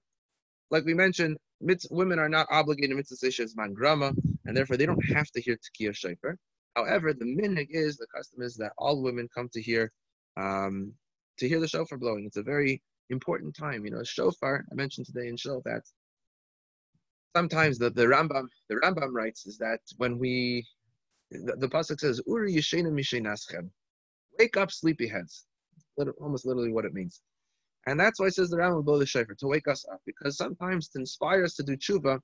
[0.70, 4.12] like we mentioned, mitz- women are not obligated mitzvah man grama,
[4.46, 6.38] and therefore they don't have to hear Tekiya Shofar.
[6.76, 9.90] However, the minhag is, the custom is that all women come to hear
[10.36, 10.92] um,
[11.38, 12.26] to hear the shofar blowing.
[12.26, 13.84] It's a very important time.
[13.84, 15.82] You know, shofar, I mentioned today in Shul that
[17.36, 20.66] sometimes the, the Rambam the Rambam writes is that when we
[21.30, 23.68] the, the pasuk says Uri Yeshena Mishenaschem,
[24.38, 25.42] wake up sleepyheads.
[26.20, 27.22] Almost literally what it means.
[27.86, 30.00] And that's why it says the Rambam will blow the shofar to wake us up,
[30.04, 32.20] because sometimes to inspire us to do tshuva,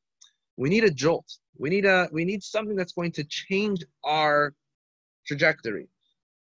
[0.57, 1.25] we need a jolt.
[1.59, 4.55] We need a we need something that's going to change our
[5.27, 5.89] trajectory,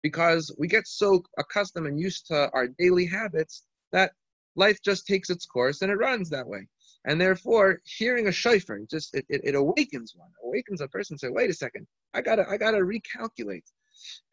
[0.02, 4.12] because we get so accustomed and used to our daily habits that
[4.56, 6.66] life just takes its course and it runs that way.
[7.04, 11.18] And therefore, hearing a shofar just it, it, it awakens one, awakens a person.
[11.18, 13.64] Say, wait a second, I gotta I gotta recalculate,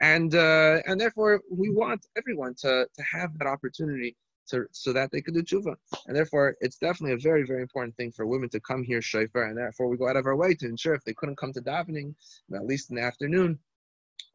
[0.02, 4.16] and uh, and therefore we want everyone to to have that opportunity
[4.50, 5.76] to so that they could do tshuva.
[6.06, 9.46] And therefore, it's definitely a very very important thing for women to come hear shofar,
[9.46, 11.62] and therefore we go out of our way to ensure if they couldn't come to
[11.62, 12.14] davening,
[12.54, 13.58] at least in the afternoon,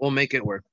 [0.01, 0.65] we'll make it work.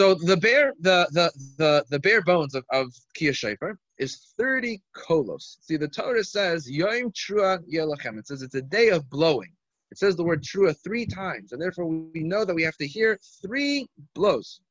[0.00, 4.80] So the bare the the the, the bare bones of, of Kia Shofar is 30
[4.96, 5.58] kolos.
[5.60, 8.18] See, the Torah says Yom Trua Yelachem.
[8.18, 9.52] It says it's a day of blowing.
[9.90, 12.86] It says the word Trua three times, and therefore we know that we have to
[12.86, 14.62] hear three blows.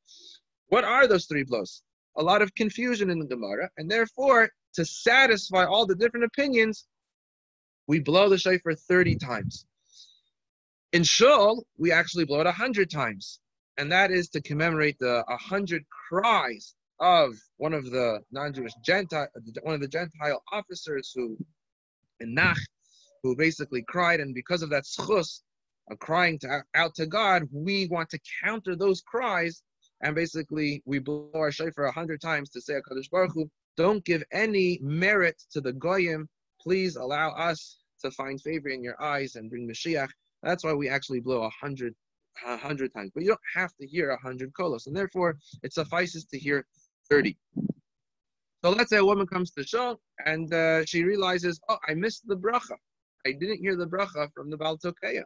[0.70, 1.84] What are those three blows?
[2.18, 6.88] A lot of confusion in the Gemara, and therefore to satisfy all the different opinions,
[7.86, 9.68] we blow the shofar 30 times.
[10.92, 13.40] In Shul, we actually blow it 100 times
[13.80, 19.30] and that is to commemorate the 100 cries of one of the non-Jewish Gentile,
[19.64, 21.38] one of the Gentile officers who,
[22.20, 22.58] in Nach,
[23.24, 25.44] who basically cried, and because of that schus,
[25.90, 29.64] of crying to, out to God, we want to counter those cries,
[30.04, 34.04] and basically we blow our shofar a hundred times to say, "Hakadosh Baruch Hu, don't
[34.04, 36.28] give any merit to the goyim.
[36.62, 40.10] Please allow us to find favor in your eyes and bring Mashiach."
[40.44, 41.96] That's why we actually blow a hundred
[42.46, 45.74] a hundred times, but you don't have to hear a hundred kolos, and therefore it
[45.74, 46.66] suffices to hear
[47.10, 47.38] thirty.
[48.64, 52.28] So let's say a woman comes to shul and uh, she realizes, oh, I missed
[52.28, 52.76] the bracha.
[53.26, 55.24] I didn't hear the bracha from the Baal Tokeya.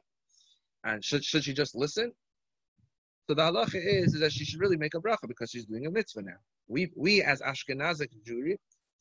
[0.84, 2.12] And should, should she just listen?
[3.28, 5.88] So the halacha is, is that she should really make a bracha because she's doing
[5.88, 6.38] a mitzvah now.
[6.68, 8.58] We, we as Ashkenazic Jewry,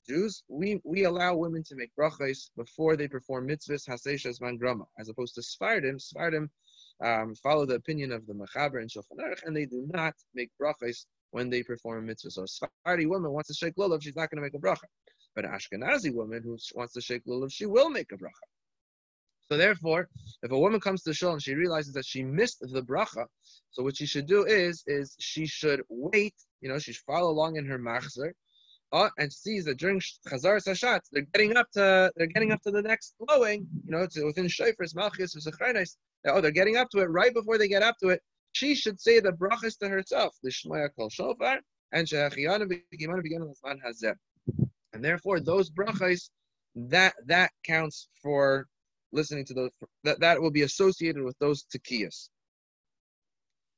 [0.08, 4.58] Jews, we, we allow women to make brachas before they perform mitzvahs, haseshas, man
[4.98, 6.00] as opposed to Sfardim.
[6.00, 6.48] Sfardim
[7.04, 10.50] um, follow the opinion of the Machaber and Shulchan Aruch, and they do not make
[10.60, 12.30] brachas when they perform a mitzvah.
[12.30, 14.84] So a Sephardi woman wants to shake lulav, she's not going to make a bracha.
[15.34, 18.46] But an Ashkenazi woman who wants to shake lulav, she will make a bracha.
[19.50, 20.08] So therefore,
[20.42, 23.26] if a woman comes to shul and she realizes that she missed the bracha,
[23.70, 27.30] so what she should do is, is she should wait, you know, she should follow
[27.30, 28.32] along in her machzer,
[28.92, 32.70] uh, and sees that during Chazaras HaShatz, they're getting up to they're getting up to
[32.70, 35.96] the next blowing, you know, to within Shofars, Malchus, or Zechrenes.
[36.26, 37.06] Oh, they're getting up to it.
[37.06, 40.50] Right before they get up to it, she should say the brachas to herself, the
[40.50, 41.60] Shmaya Kol Shofar,
[41.92, 42.08] and.
[44.94, 46.30] And therefore, those brachas,
[46.74, 48.66] that that counts for
[49.12, 49.70] listening to those.
[50.04, 52.28] That that will be associated with those tekiyas.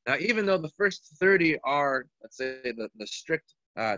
[0.06, 3.96] Now, even though the first thirty are, let's say, the the strict uh,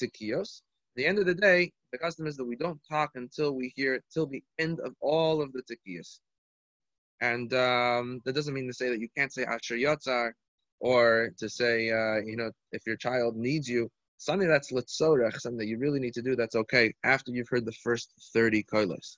[0.00, 0.62] tekiyos,
[0.94, 4.02] the end of the day, the custom is that we don't talk until we hear
[4.12, 6.20] till the end of all of the tekiyas.
[7.20, 10.32] And um, that doesn't mean to say that you can't say Asher Yotzar
[10.80, 15.58] or to say, uh, you know, if your child needs you, something that's litzorech, something
[15.58, 19.16] that you really need to do, that's okay after you've heard the first 30 koilos.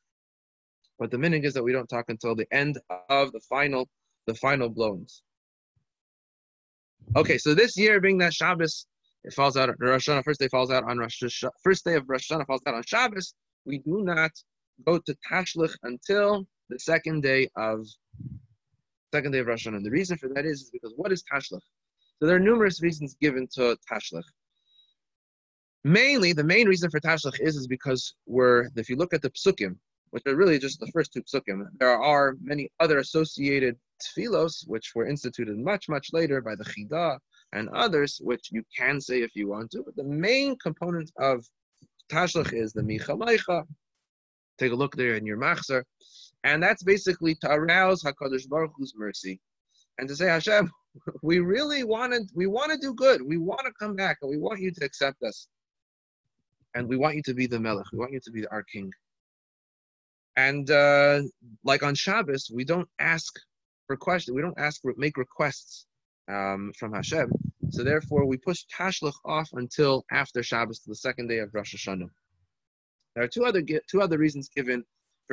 [0.98, 3.88] But the meaning is that we don't talk until the end of the final,
[4.26, 5.22] the final blowings.
[7.16, 8.86] Okay, so this year being that Shabbos,
[9.24, 11.96] it falls out on Rosh Hashanah, first day falls out on Rosh Hashanah, first day
[11.96, 13.34] of Rosh Hashanah falls out on Shabbos,
[13.64, 14.30] we do not
[14.86, 17.86] go to Tashlich until the second day of
[19.12, 19.76] second day of Rosh Hashanah.
[19.76, 21.60] And The reason for that is, is because what is Tashlich?
[22.18, 24.22] So there are numerous reasons given to Tashlich.
[25.82, 29.30] Mainly, the main reason for Tashlich is, is because we're, if you look at the
[29.30, 29.76] Psukim,
[30.10, 34.92] which are really just the first two Psukim, there are many other associated tefillos, which
[34.94, 37.18] were instituted much, much later by the Chida
[37.52, 39.82] and others, which you can say if you want to.
[39.84, 41.44] But the main component of
[42.10, 43.64] Tashlich is the Micha
[44.58, 45.82] Take a look there in your Machzor.
[46.44, 49.40] And that's basically to arouse Hakadosh Baruch Hu's mercy,
[49.98, 50.70] and to say Hashem,
[51.22, 53.20] we really want to we want to do good.
[53.22, 55.48] We want to come back, and we want you to accept us,
[56.74, 57.86] and we want you to be the Melech.
[57.92, 58.90] We want you to be our King.
[60.36, 61.22] And uh,
[61.64, 63.34] like on Shabbos, we don't ask
[63.86, 64.34] for questions.
[64.34, 65.86] We don't ask make requests
[66.28, 67.30] um, from Hashem.
[67.70, 71.74] So therefore, we push Tashlich off until after Shabbos, to the second day of Rosh
[71.74, 72.08] Hashanah.
[73.14, 74.84] There are two other two other reasons given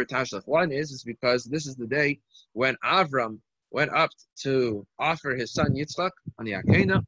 [0.05, 0.41] for.
[0.45, 2.19] One is is because this is the day
[2.53, 3.39] when Avram
[3.71, 4.11] went up
[4.43, 7.03] to offer his son Yitzchak on the Akedah,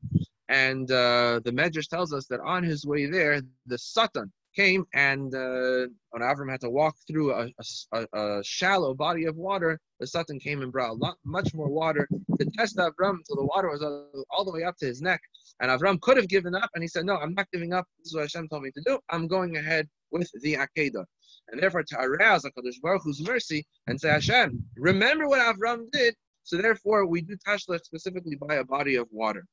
[0.50, 5.34] and uh, the Medrash tells us that on his way there, the Satan came and
[5.36, 7.50] uh, when Avram had to walk through a,
[7.94, 11.70] a, a, shallow body of water, the Satan came and brought a lot, much more
[11.70, 12.08] water
[12.40, 13.84] to test Avram until the water was
[14.32, 15.22] all the way up to his neck.
[15.62, 17.86] And Avram could have given up, and he said, "No, I'm not giving up.
[18.00, 19.00] This is what Hashem told me to do.
[19.10, 21.06] I'm going ahead with the Akedah."
[21.52, 26.16] And therefore, to arouse HaKadosh Baruch Hu's mercy and say, Hashem, remember what Avram did.
[26.44, 29.46] So therefore, we do Tashlech specifically by a body of water.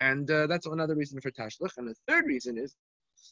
[0.00, 1.76] And uh, that's another reason for Tashlech.
[1.78, 2.74] And the third reason is,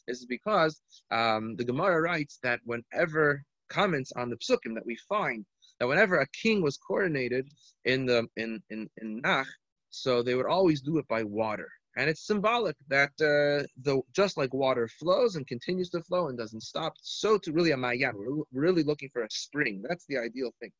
[0.07, 0.81] is because
[1.11, 5.45] um, the Gemara writes that whenever comments on the psukim that we find
[5.79, 7.47] that whenever a king was coronated
[7.85, 9.47] in the in in, in Nach,
[9.89, 11.69] so they would always do it by water.
[11.97, 16.37] And it's symbolic that uh, the just like water flows and continues to flow and
[16.37, 19.83] doesn't stop, so to really a mayan, we're really looking for a spring.
[19.87, 20.71] That's the ideal thing.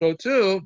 [0.00, 0.62] So too,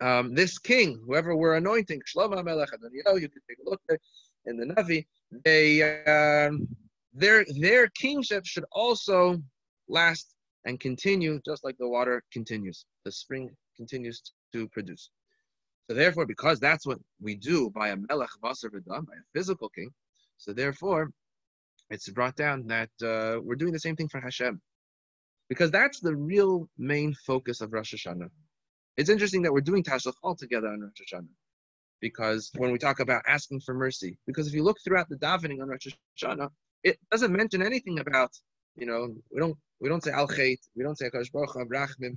[0.00, 3.98] um, this king, whoever we're anointing, Shlomo Melech Adoniyahu, you can take a look there
[4.46, 5.06] in the Navi.
[5.44, 6.66] They um,
[7.12, 9.42] their their kingship should also
[9.88, 12.86] last and continue just like the water continues.
[13.04, 14.22] The spring continues
[14.52, 15.10] to produce.
[15.88, 19.68] So therefore, because that's what we do by a melech basar v'dam, by a physical
[19.68, 19.90] king,
[20.38, 21.10] so therefore,
[21.90, 24.60] it's brought down that uh, we're doing the same thing for Hashem,
[25.48, 28.30] because that's the real main focus of Rosh Hashanah.
[28.96, 31.28] It's interesting that we're doing Tashlich all together on Rosh Hashanah,
[32.00, 35.60] because when we talk about asking for mercy, because if you look throughout the davening
[35.60, 36.48] on Rosh Hashanah,
[36.82, 38.30] it doesn't mention anything about,
[38.76, 42.16] you know, we don't we don't say Al Chait, we don't say Baruch Rachmim.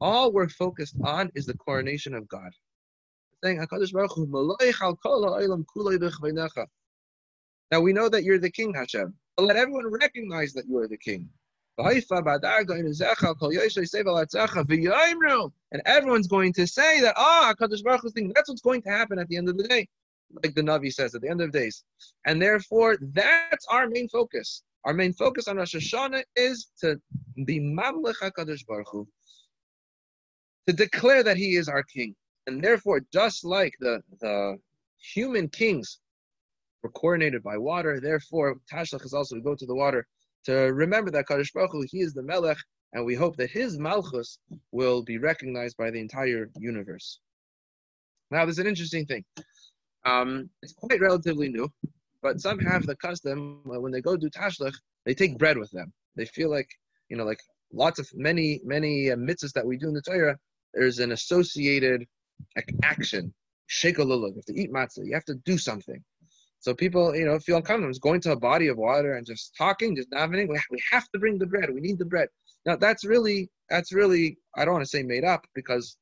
[0.00, 2.50] All we're focused on is the coronation of God.
[3.46, 3.64] Saying
[7.70, 10.88] Now we know that you're the King Hashem, but let everyone recognize that you are
[10.88, 11.28] the King.
[11.78, 12.02] And
[15.86, 19.20] everyone's going to say that, ah, HaKadosh Baruch Hu's thing, that's what's going to happen
[19.20, 19.86] at the end of the day,
[20.42, 21.84] like the Navi says, at the end of days.
[22.24, 24.64] And therefore, that's our main focus.
[24.84, 27.00] Our main focus on Rosh Hashanah is to
[27.44, 29.06] be Mamlech HaKadosh Baruch Hu,
[30.66, 32.16] to declare that He is our King.
[32.46, 34.58] And therefore, just like the, the
[34.98, 35.98] human kings
[36.82, 40.06] were coronated by water, therefore, Tashlach is also, we go to the water
[40.44, 42.58] to remember that Kadosh Baruch Hu, He is the Melech,
[42.92, 44.38] and we hope that His Malchus
[44.70, 47.18] will be recognized by the entire universe.
[48.30, 49.24] Now, there's an interesting thing.
[50.04, 51.68] Um, it's quite relatively new,
[52.22, 54.74] but some have the custom when they go do Tashlach,
[55.04, 55.92] they take bread with them.
[56.14, 56.68] They feel like,
[57.08, 57.40] you know, like
[57.72, 60.38] lots of many, many uh, mitzvahs that we do in the Torah,
[60.74, 62.06] there's an associated
[62.82, 63.32] action.
[63.66, 64.30] Shake a lulav.
[64.30, 65.04] You have to eat matzah.
[65.04, 66.02] You have to do something.
[66.60, 69.54] So people, you know, feel uncomfortable just going to a body of water and just
[69.56, 70.48] talking, just davening.
[70.48, 71.72] We, we have to bring the bread.
[71.72, 72.28] We need the bread.
[72.64, 75.96] Now that's really, that's really, I don't want to say made up because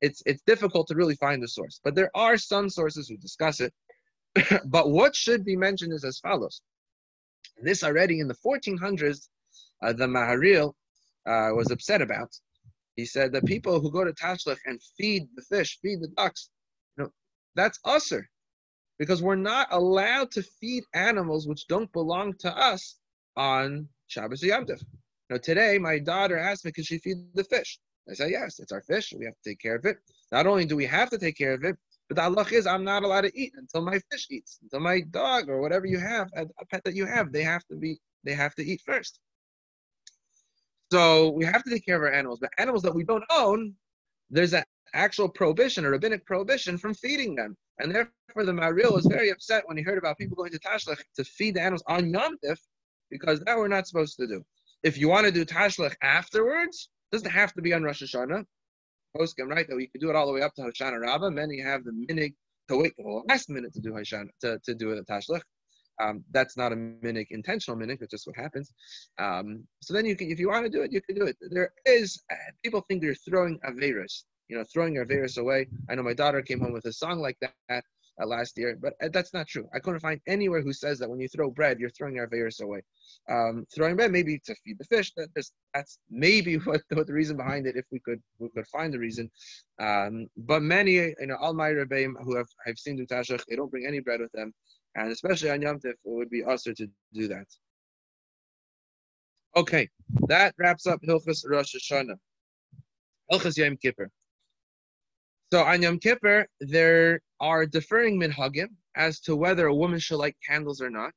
[0.00, 1.80] it's it's difficult to really find the source.
[1.82, 3.72] But there are some sources who discuss it.
[4.66, 6.60] but what should be mentioned is as follows.
[7.62, 9.28] This already in the 1400s,
[9.82, 10.74] uh, the Maharil
[11.26, 12.30] uh, was upset about.
[12.96, 16.50] He said the people who go to Tashlach and feed the fish, feed the ducks,
[16.96, 17.10] you know,
[17.54, 18.26] that's assur
[18.98, 22.98] because we're not allowed to feed animals which don't belong to us
[23.36, 24.84] on Shabbos Yom Tov.
[25.30, 28.72] Now today, my daughter asked me, "Can she feed the fish?" I said, "Yes, it's
[28.72, 29.12] our fish.
[29.16, 29.98] We have to take care of it.
[30.30, 31.76] Not only do we have to take care of it,
[32.08, 35.00] but the halach is I'm not allowed to eat until my fish eats, until my
[35.00, 38.34] dog or whatever you have, a pet that you have, they have to be, they
[38.34, 39.18] have to eat first.
[40.92, 43.72] So we have to take care of our animals, but animals that we don't own,
[44.28, 47.56] there's an actual prohibition, a rabbinic prohibition from feeding them.
[47.78, 51.00] And therefore, the Maharil was very upset when he heard about people going to Tashlach
[51.16, 52.58] to feed the animals on Yom Tif,
[53.10, 54.44] because that we're not supposed to do.
[54.82, 58.44] If you want to do Tashlach afterwards, doesn't have to be on Rosh Hashanah.
[59.16, 59.66] Poskim, right?
[59.66, 61.30] That we could do it all the way up to Hoshana Rabbah.
[61.30, 62.34] Many have the minig
[62.68, 65.40] to wait the last minute to do Hoshana, to, to do it Tashlach.
[66.00, 68.72] Um, that's not a minig, intentional minig, it's just what happens.
[69.18, 71.36] Um, so then you can, if you want to do it, you can do it.
[71.50, 75.66] There is, uh, people think they're throwing Averis you know, throwing aveiros away.
[75.88, 77.54] I know my daughter came home with a song like that
[78.20, 79.66] uh, last year, but uh, that's not true.
[79.74, 82.82] I couldn't find anywhere who says that when you throw bread, you're throwing aveiros away.
[83.30, 85.10] Um, throwing bread maybe to feed the fish.
[85.16, 88.66] That is, that's maybe what, what, the reason behind it, if we could we could
[88.66, 89.30] find the reason.
[89.80, 93.70] Um, but many, you know, all my rebbeim who have I've seen do they don't
[93.70, 94.52] bring any bread with them,
[94.94, 97.46] and especially on Yom Tif, it would be assur to do that.
[99.56, 99.88] Okay,
[100.28, 102.16] that wraps up Hilchas Rosh Hashanah.
[103.30, 104.10] Hilchas Yom Kippur.
[105.52, 110.36] So on Yom Kippur, there are differing minhagim as to whether a woman should light
[110.46, 111.12] candles or not.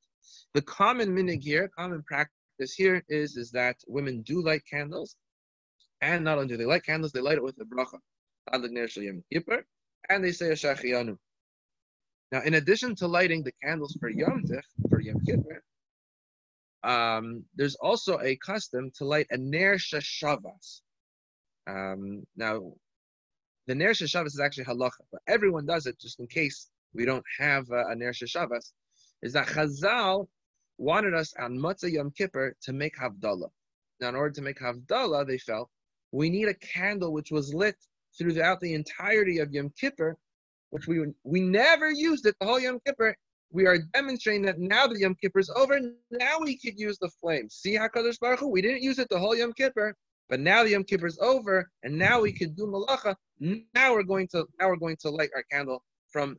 [0.54, 5.16] The common minig here, common practice here is, is that women do light candles,
[6.02, 8.00] and not only do they light candles, they light it with a bracha.
[8.52, 8.64] And
[10.24, 11.18] they say a shehecheyanu.
[12.32, 15.64] Now, in addition to lighting the candles for Yom Tif, for Yom Kippur,
[16.84, 20.82] um, there's also a custom to light a ner shashavas.
[21.68, 22.74] Um, now,
[23.68, 27.26] the Ner Shabbos is actually halacha, but everyone does it just in case we don't
[27.40, 28.74] have uh, a Ner Shabbos.
[29.24, 30.28] Is that Chazal
[30.78, 33.50] wanted us on Motzei Yom Kippur to make Havdalah.
[34.00, 35.70] Now, in order to make Havdalah, they felt
[36.12, 37.76] we need a candle which was lit
[38.18, 40.16] throughout the entirety of Yom Kippur,
[40.76, 43.16] which we we never used it the whole Yom Kippur.
[43.50, 45.80] We are demonstrating that now that Yom Kippur is over,
[46.12, 47.50] now we could use the flame.
[47.50, 49.96] See Hakadosh Baruch Hu, we didn't use it the whole Yom Kippur,
[50.28, 53.16] but now the Yom Kippur is over, and now we could do malacha.
[53.40, 56.36] Now we're going to now we're going to light our candle from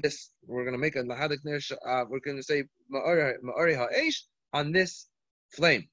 [0.00, 0.30] this.
[0.46, 1.40] We're going to make a lahadik
[1.86, 4.24] uh, We're going to say ma'ori ha'esh
[4.54, 5.08] on this
[5.50, 5.86] flame.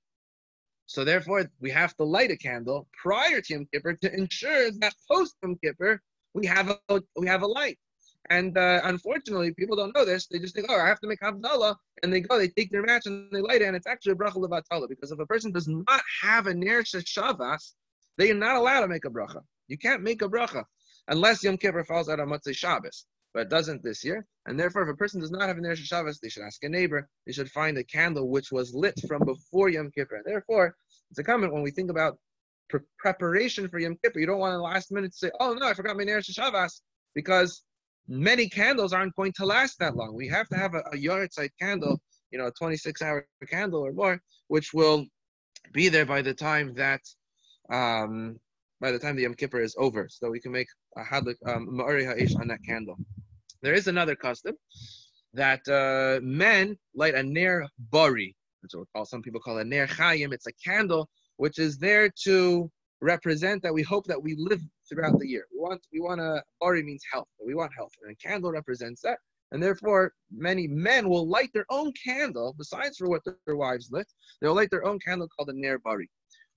[0.85, 4.93] So therefore, we have to light a candle prior to Yom Kippur to ensure that
[5.11, 6.01] post Yom Kippur
[6.34, 7.77] we have a we have a light.
[8.29, 10.27] And uh, unfortunately, people don't know this.
[10.27, 11.75] They just think, oh, I have to make Havdalah.
[12.03, 13.65] And they go, they take their match and they light it.
[13.65, 14.88] And it's actually a bracha levatala.
[14.88, 17.73] Because if a person does not have a ner shavas,
[18.17, 19.41] they are not allowed to make a bracha.
[19.67, 20.63] You can't make a bracha
[21.07, 23.05] unless Yom Kippur falls out on Motzei Shabbos.
[23.34, 24.25] But it doesn't this year.
[24.45, 26.69] And therefore, if a person does not have a ner Shabbos, they should ask a
[26.69, 27.09] neighbor.
[27.25, 30.15] They should find a candle which was lit from before Yom Kippur.
[30.15, 30.75] And therefore,
[31.09, 32.17] it's a comment when we think about
[32.70, 34.20] pre- preparation for Yom Kippur.
[34.20, 36.82] You don't want to last minute to say, oh, no, I forgot my ner Shavas,
[37.16, 37.64] Because
[38.07, 40.16] many candles aren't going to last that long.
[40.16, 41.99] We have to have a, a side candle,
[42.32, 45.05] you know, a 26 hour candle or more, which will
[45.74, 47.01] be there by the time that
[47.72, 48.39] um,
[48.82, 51.70] by the time the Yom Kippur is over, so we can make a hadlik um,
[51.72, 52.97] ma'ari ha'ish on that candle.
[53.62, 54.55] There is another custom
[55.34, 58.74] that uh, men light a ner bari, which
[59.07, 60.34] some people call a ner chayim.
[60.34, 61.09] It's a candle
[61.41, 62.69] which is there to
[63.01, 65.47] represent that we hope that we live throughout the year.
[65.51, 67.29] We want we want a bari means health.
[67.43, 69.17] We want health, and a candle represents that.
[69.51, 74.05] And therefore, many men will light their own candle, besides for what their wives lit,
[74.39, 76.07] they'll light their own candle called a ner bari.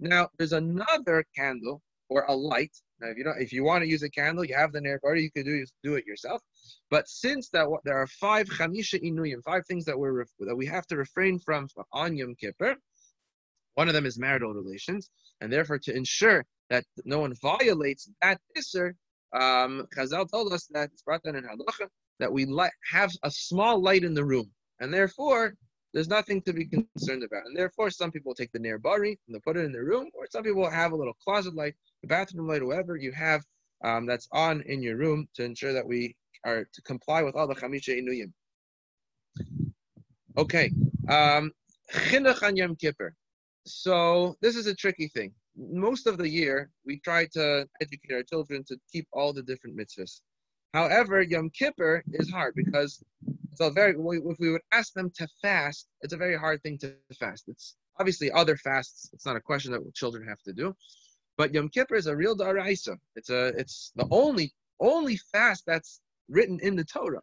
[0.01, 1.81] Now, there's another candle
[2.11, 2.77] or a light.
[3.01, 5.01] Now, if you don't, if you want to use a candle, you have the ner
[5.03, 6.43] bari, you could do do it yourself.
[6.91, 10.87] But since that there are five chamisha inuyim, five things that we're that we have
[10.89, 12.77] to refrain from on Yom Kippur,
[13.75, 15.11] one of them is marital relations,
[15.41, 18.95] and therefore to ensure that no one violates that isser,
[19.35, 21.89] um, Chazal told us that it's brought down in halacha
[22.21, 22.47] that we
[22.91, 24.51] have a small light in the room,
[24.81, 25.55] and therefore
[25.93, 27.47] there's nothing to be concerned about.
[27.47, 30.11] And therefore, some people take the ner bari and they put it in their room,
[30.13, 33.43] or some people have a little closet light, the bathroom light, whatever you have
[33.85, 37.47] um, that's on in your room to ensure that we are to comply with all
[37.47, 38.33] the chamisha inuyim.
[40.37, 40.73] Okay,
[41.09, 41.53] um,
[41.93, 43.15] chinuch on Yom Kippur.
[43.67, 45.33] So this is a tricky thing.
[45.57, 49.77] Most of the year, we try to educate our children to keep all the different
[49.77, 50.21] mitzvahs.
[50.75, 53.03] However, Yom Kippur is hard because
[53.53, 53.93] it's a very.
[53.93, 57.45] If we would ask them to fast, it's a very hard thing to fast.
[57.47, 59.11] It's obviously other fasts.
[59.13, 60.75] It's not a question that children have to do,
[61.39, 62.97] but Yom Kippur is a real daraisa.
[63.15, 63.49] It's a.
[63.57, 67.23] It's the only only fast that's written in the Torah,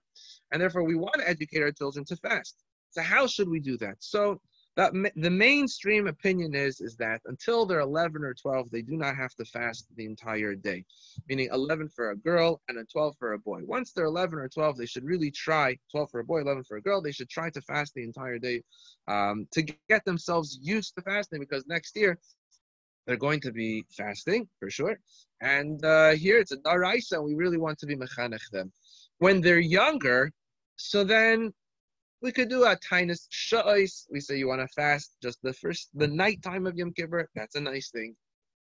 [0.52, 2.56] and therefore we want to educate our children to fast.
[2.92, 3.98] So how should we do that?
[4.00, 4.40] So
[4.78, 9.16] that the mainstream opinion is is that until they're 11 or 12 they do not
[9.16, 10.86] have to fast the entire day.
[11.28, 13.62] Meaning 11 for a girl and a 12 for a boy.
[13.66, 16.78] Once they're 11 or 12 they should really try 12 for a boy 11 for
[16.78, 18.62] a girl they should try to fast the entire day
[19.08, 22.18] um, to get themselves used to fasting because next year
[23.06, 24.98] they're going to be fasting for sure.
[25.42, 28.72] And uh, here it's a daraisa we really want to be mechanech them.
[29.18, 30.32] When they're younger
[30.78, 31.54] so then
[32.22, 34.06] we could do a tinus sha'is.
[34.12, 37.28] We say you want to fast just the first, the night time of Yom Kippur.
[37.36, 38.16] That's a nice thing.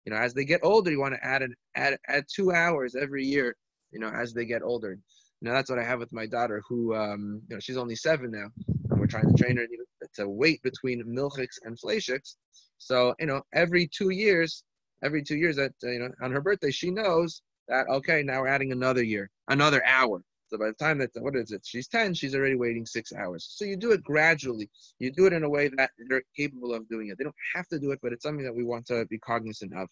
[0.05, 2.95] You know, as they get older, you want to add an add add two hours
[2.95, 3.55] every year.
[3.91, 4.97] You know, as they get older.
[5.41, 7.95] You know, that's what I have with my daughter, who um, you know, she's only
[7.95, 8.47] seven now,
[8.89, 9.67] and we're trying to train her
[10.15, 12.35] to wait between milchiks and fleishiks.
[12.77, 14.63] So you know, every two years,
[15.03, 18.41] every two years that uh, you know, on her birthday, she knows that okay, now
[18.41, 20.21] we're adding another year, another hour.
[20.51, 21.61] So by the time that what is it?
[21.63, 23.47] She's 10, she's already waiting six hours.
[23.49, 24.69] So you do it gradually.
[24.99, 27.17] You do it in a way that they're capable of doing it.
[27.17, 29.73] They don't have to do it, but it's something that we want to be cognizant
[29.73, 29.87] of.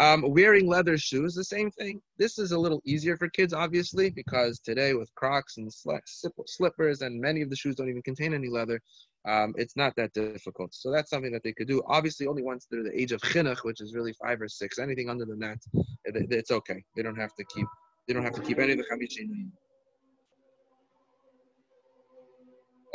[0.00, 2.02] Um, wearing leather shoes, the same thing.
[2.18, 7.20] This is a little easier for kids, obviously, because today with Crocs and slippers, and
[7.20, 8.80] many of the shoes don't even contain any leather,
[9.24, 10.74] um, it's not that difficult.
[10.74, 11.80] So that's something that they could do.
[11.86, 14.80] Obviously, only once they're the age of chinuch, which is really five or six.
[14.80, 15.58] Anything under than that,
[16.04, 16.82] it's okay.
[16.96, 17.68] They don't have to keep
[18.06, 19.50] they don't have to keep any of the Chamisha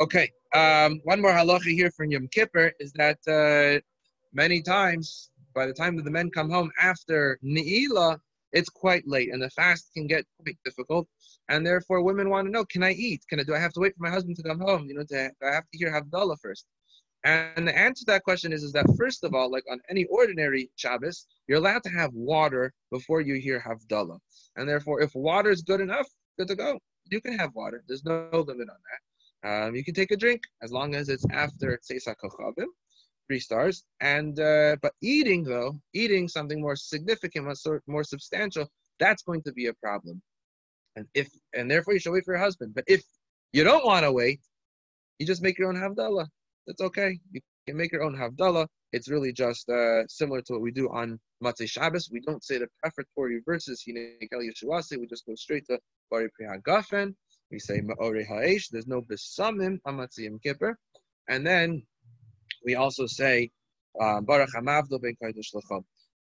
[0.00, 3.80] Okay, um, one more halacha here from Yom Kippur is that uh,
[4.32, 8.18] many times, by the time that the men come home after Ne'ilah,
[8.52, 11.06] it's quite late and the fast can get quite difficult.
[11.48, 13.22] And therefore, women want to know, can I eat?
[13.28, 14.86] Can I, do I have to wait for my husband to come home?
[14.86, 16.64] You know, to, I have to hear Havdalah first.
[17.24, 20.04] And the answer to that question is, is that first of all, like on any
[20.06, 24.18] ordinary Shabbos, you're allowed to have water before you hear Havdalah.
[24.56, 26.06] And therefore, if water is good enough,
[26.38, 26.78] good to go.
[27.10, 27.82] You can have water.
[27.86, 29.00] There's no limit on that.
[29.42, 32.66] Um, you can take a drink as long as it's after Tzeisa Kochavim,
[33.26, 33.84] three stars.
[34.00, 38.66] And uh, but eating though, eating something more significant, more, more substantial,
[38.98, 40.22] that's going to be a problem.
[40.96, 42.74] And if and therefore you should wait for your husband.
[42.74, 43.02] But if
[43.52, 44.40] you don't want to wait,
[45.18, 46.26] you just make your own havdalah.
[46.66, 47.18] That's okay.
[47.32, 48.66] You can make your own havdalah.
[48.92, 52.10] It's really just uh, similar to what we do on Motzei Shabbos.
[52.10, 53.84] We don't say the prefatory verses.
[53.86, 55.78] We just go straight to
[56.10, 57.14] Bari Priya Gafen.
[57.50, 58.68] We say Ma'ore Ha'esh.
[58.68, 60.76] There's no Besamim on Motzei Yom Kippur.
[61.28, 61.82] And then
[62.64, 63.50] we also say
[64.00, 65.84] uh, Baruch Hamavdo Ben Kaidosh Lacham.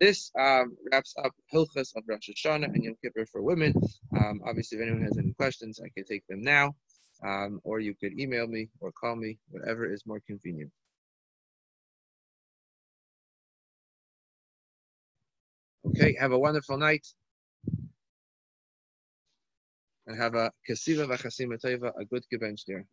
[0.01, 3.75] This um, wraps up Hilchas of Rosh Hashanah and Yom Kippur for women.
[4.17, 6.75] Um, obviously, if anyone has any questions, I can take them now
[7.25, 10.71] um, or you could email me or call me, whatever is more convenient.
[15.87, 17.07] Okay, have a wonderful night.
[20.07, 22.87] And have a kasiva v'chasima a good gebench there.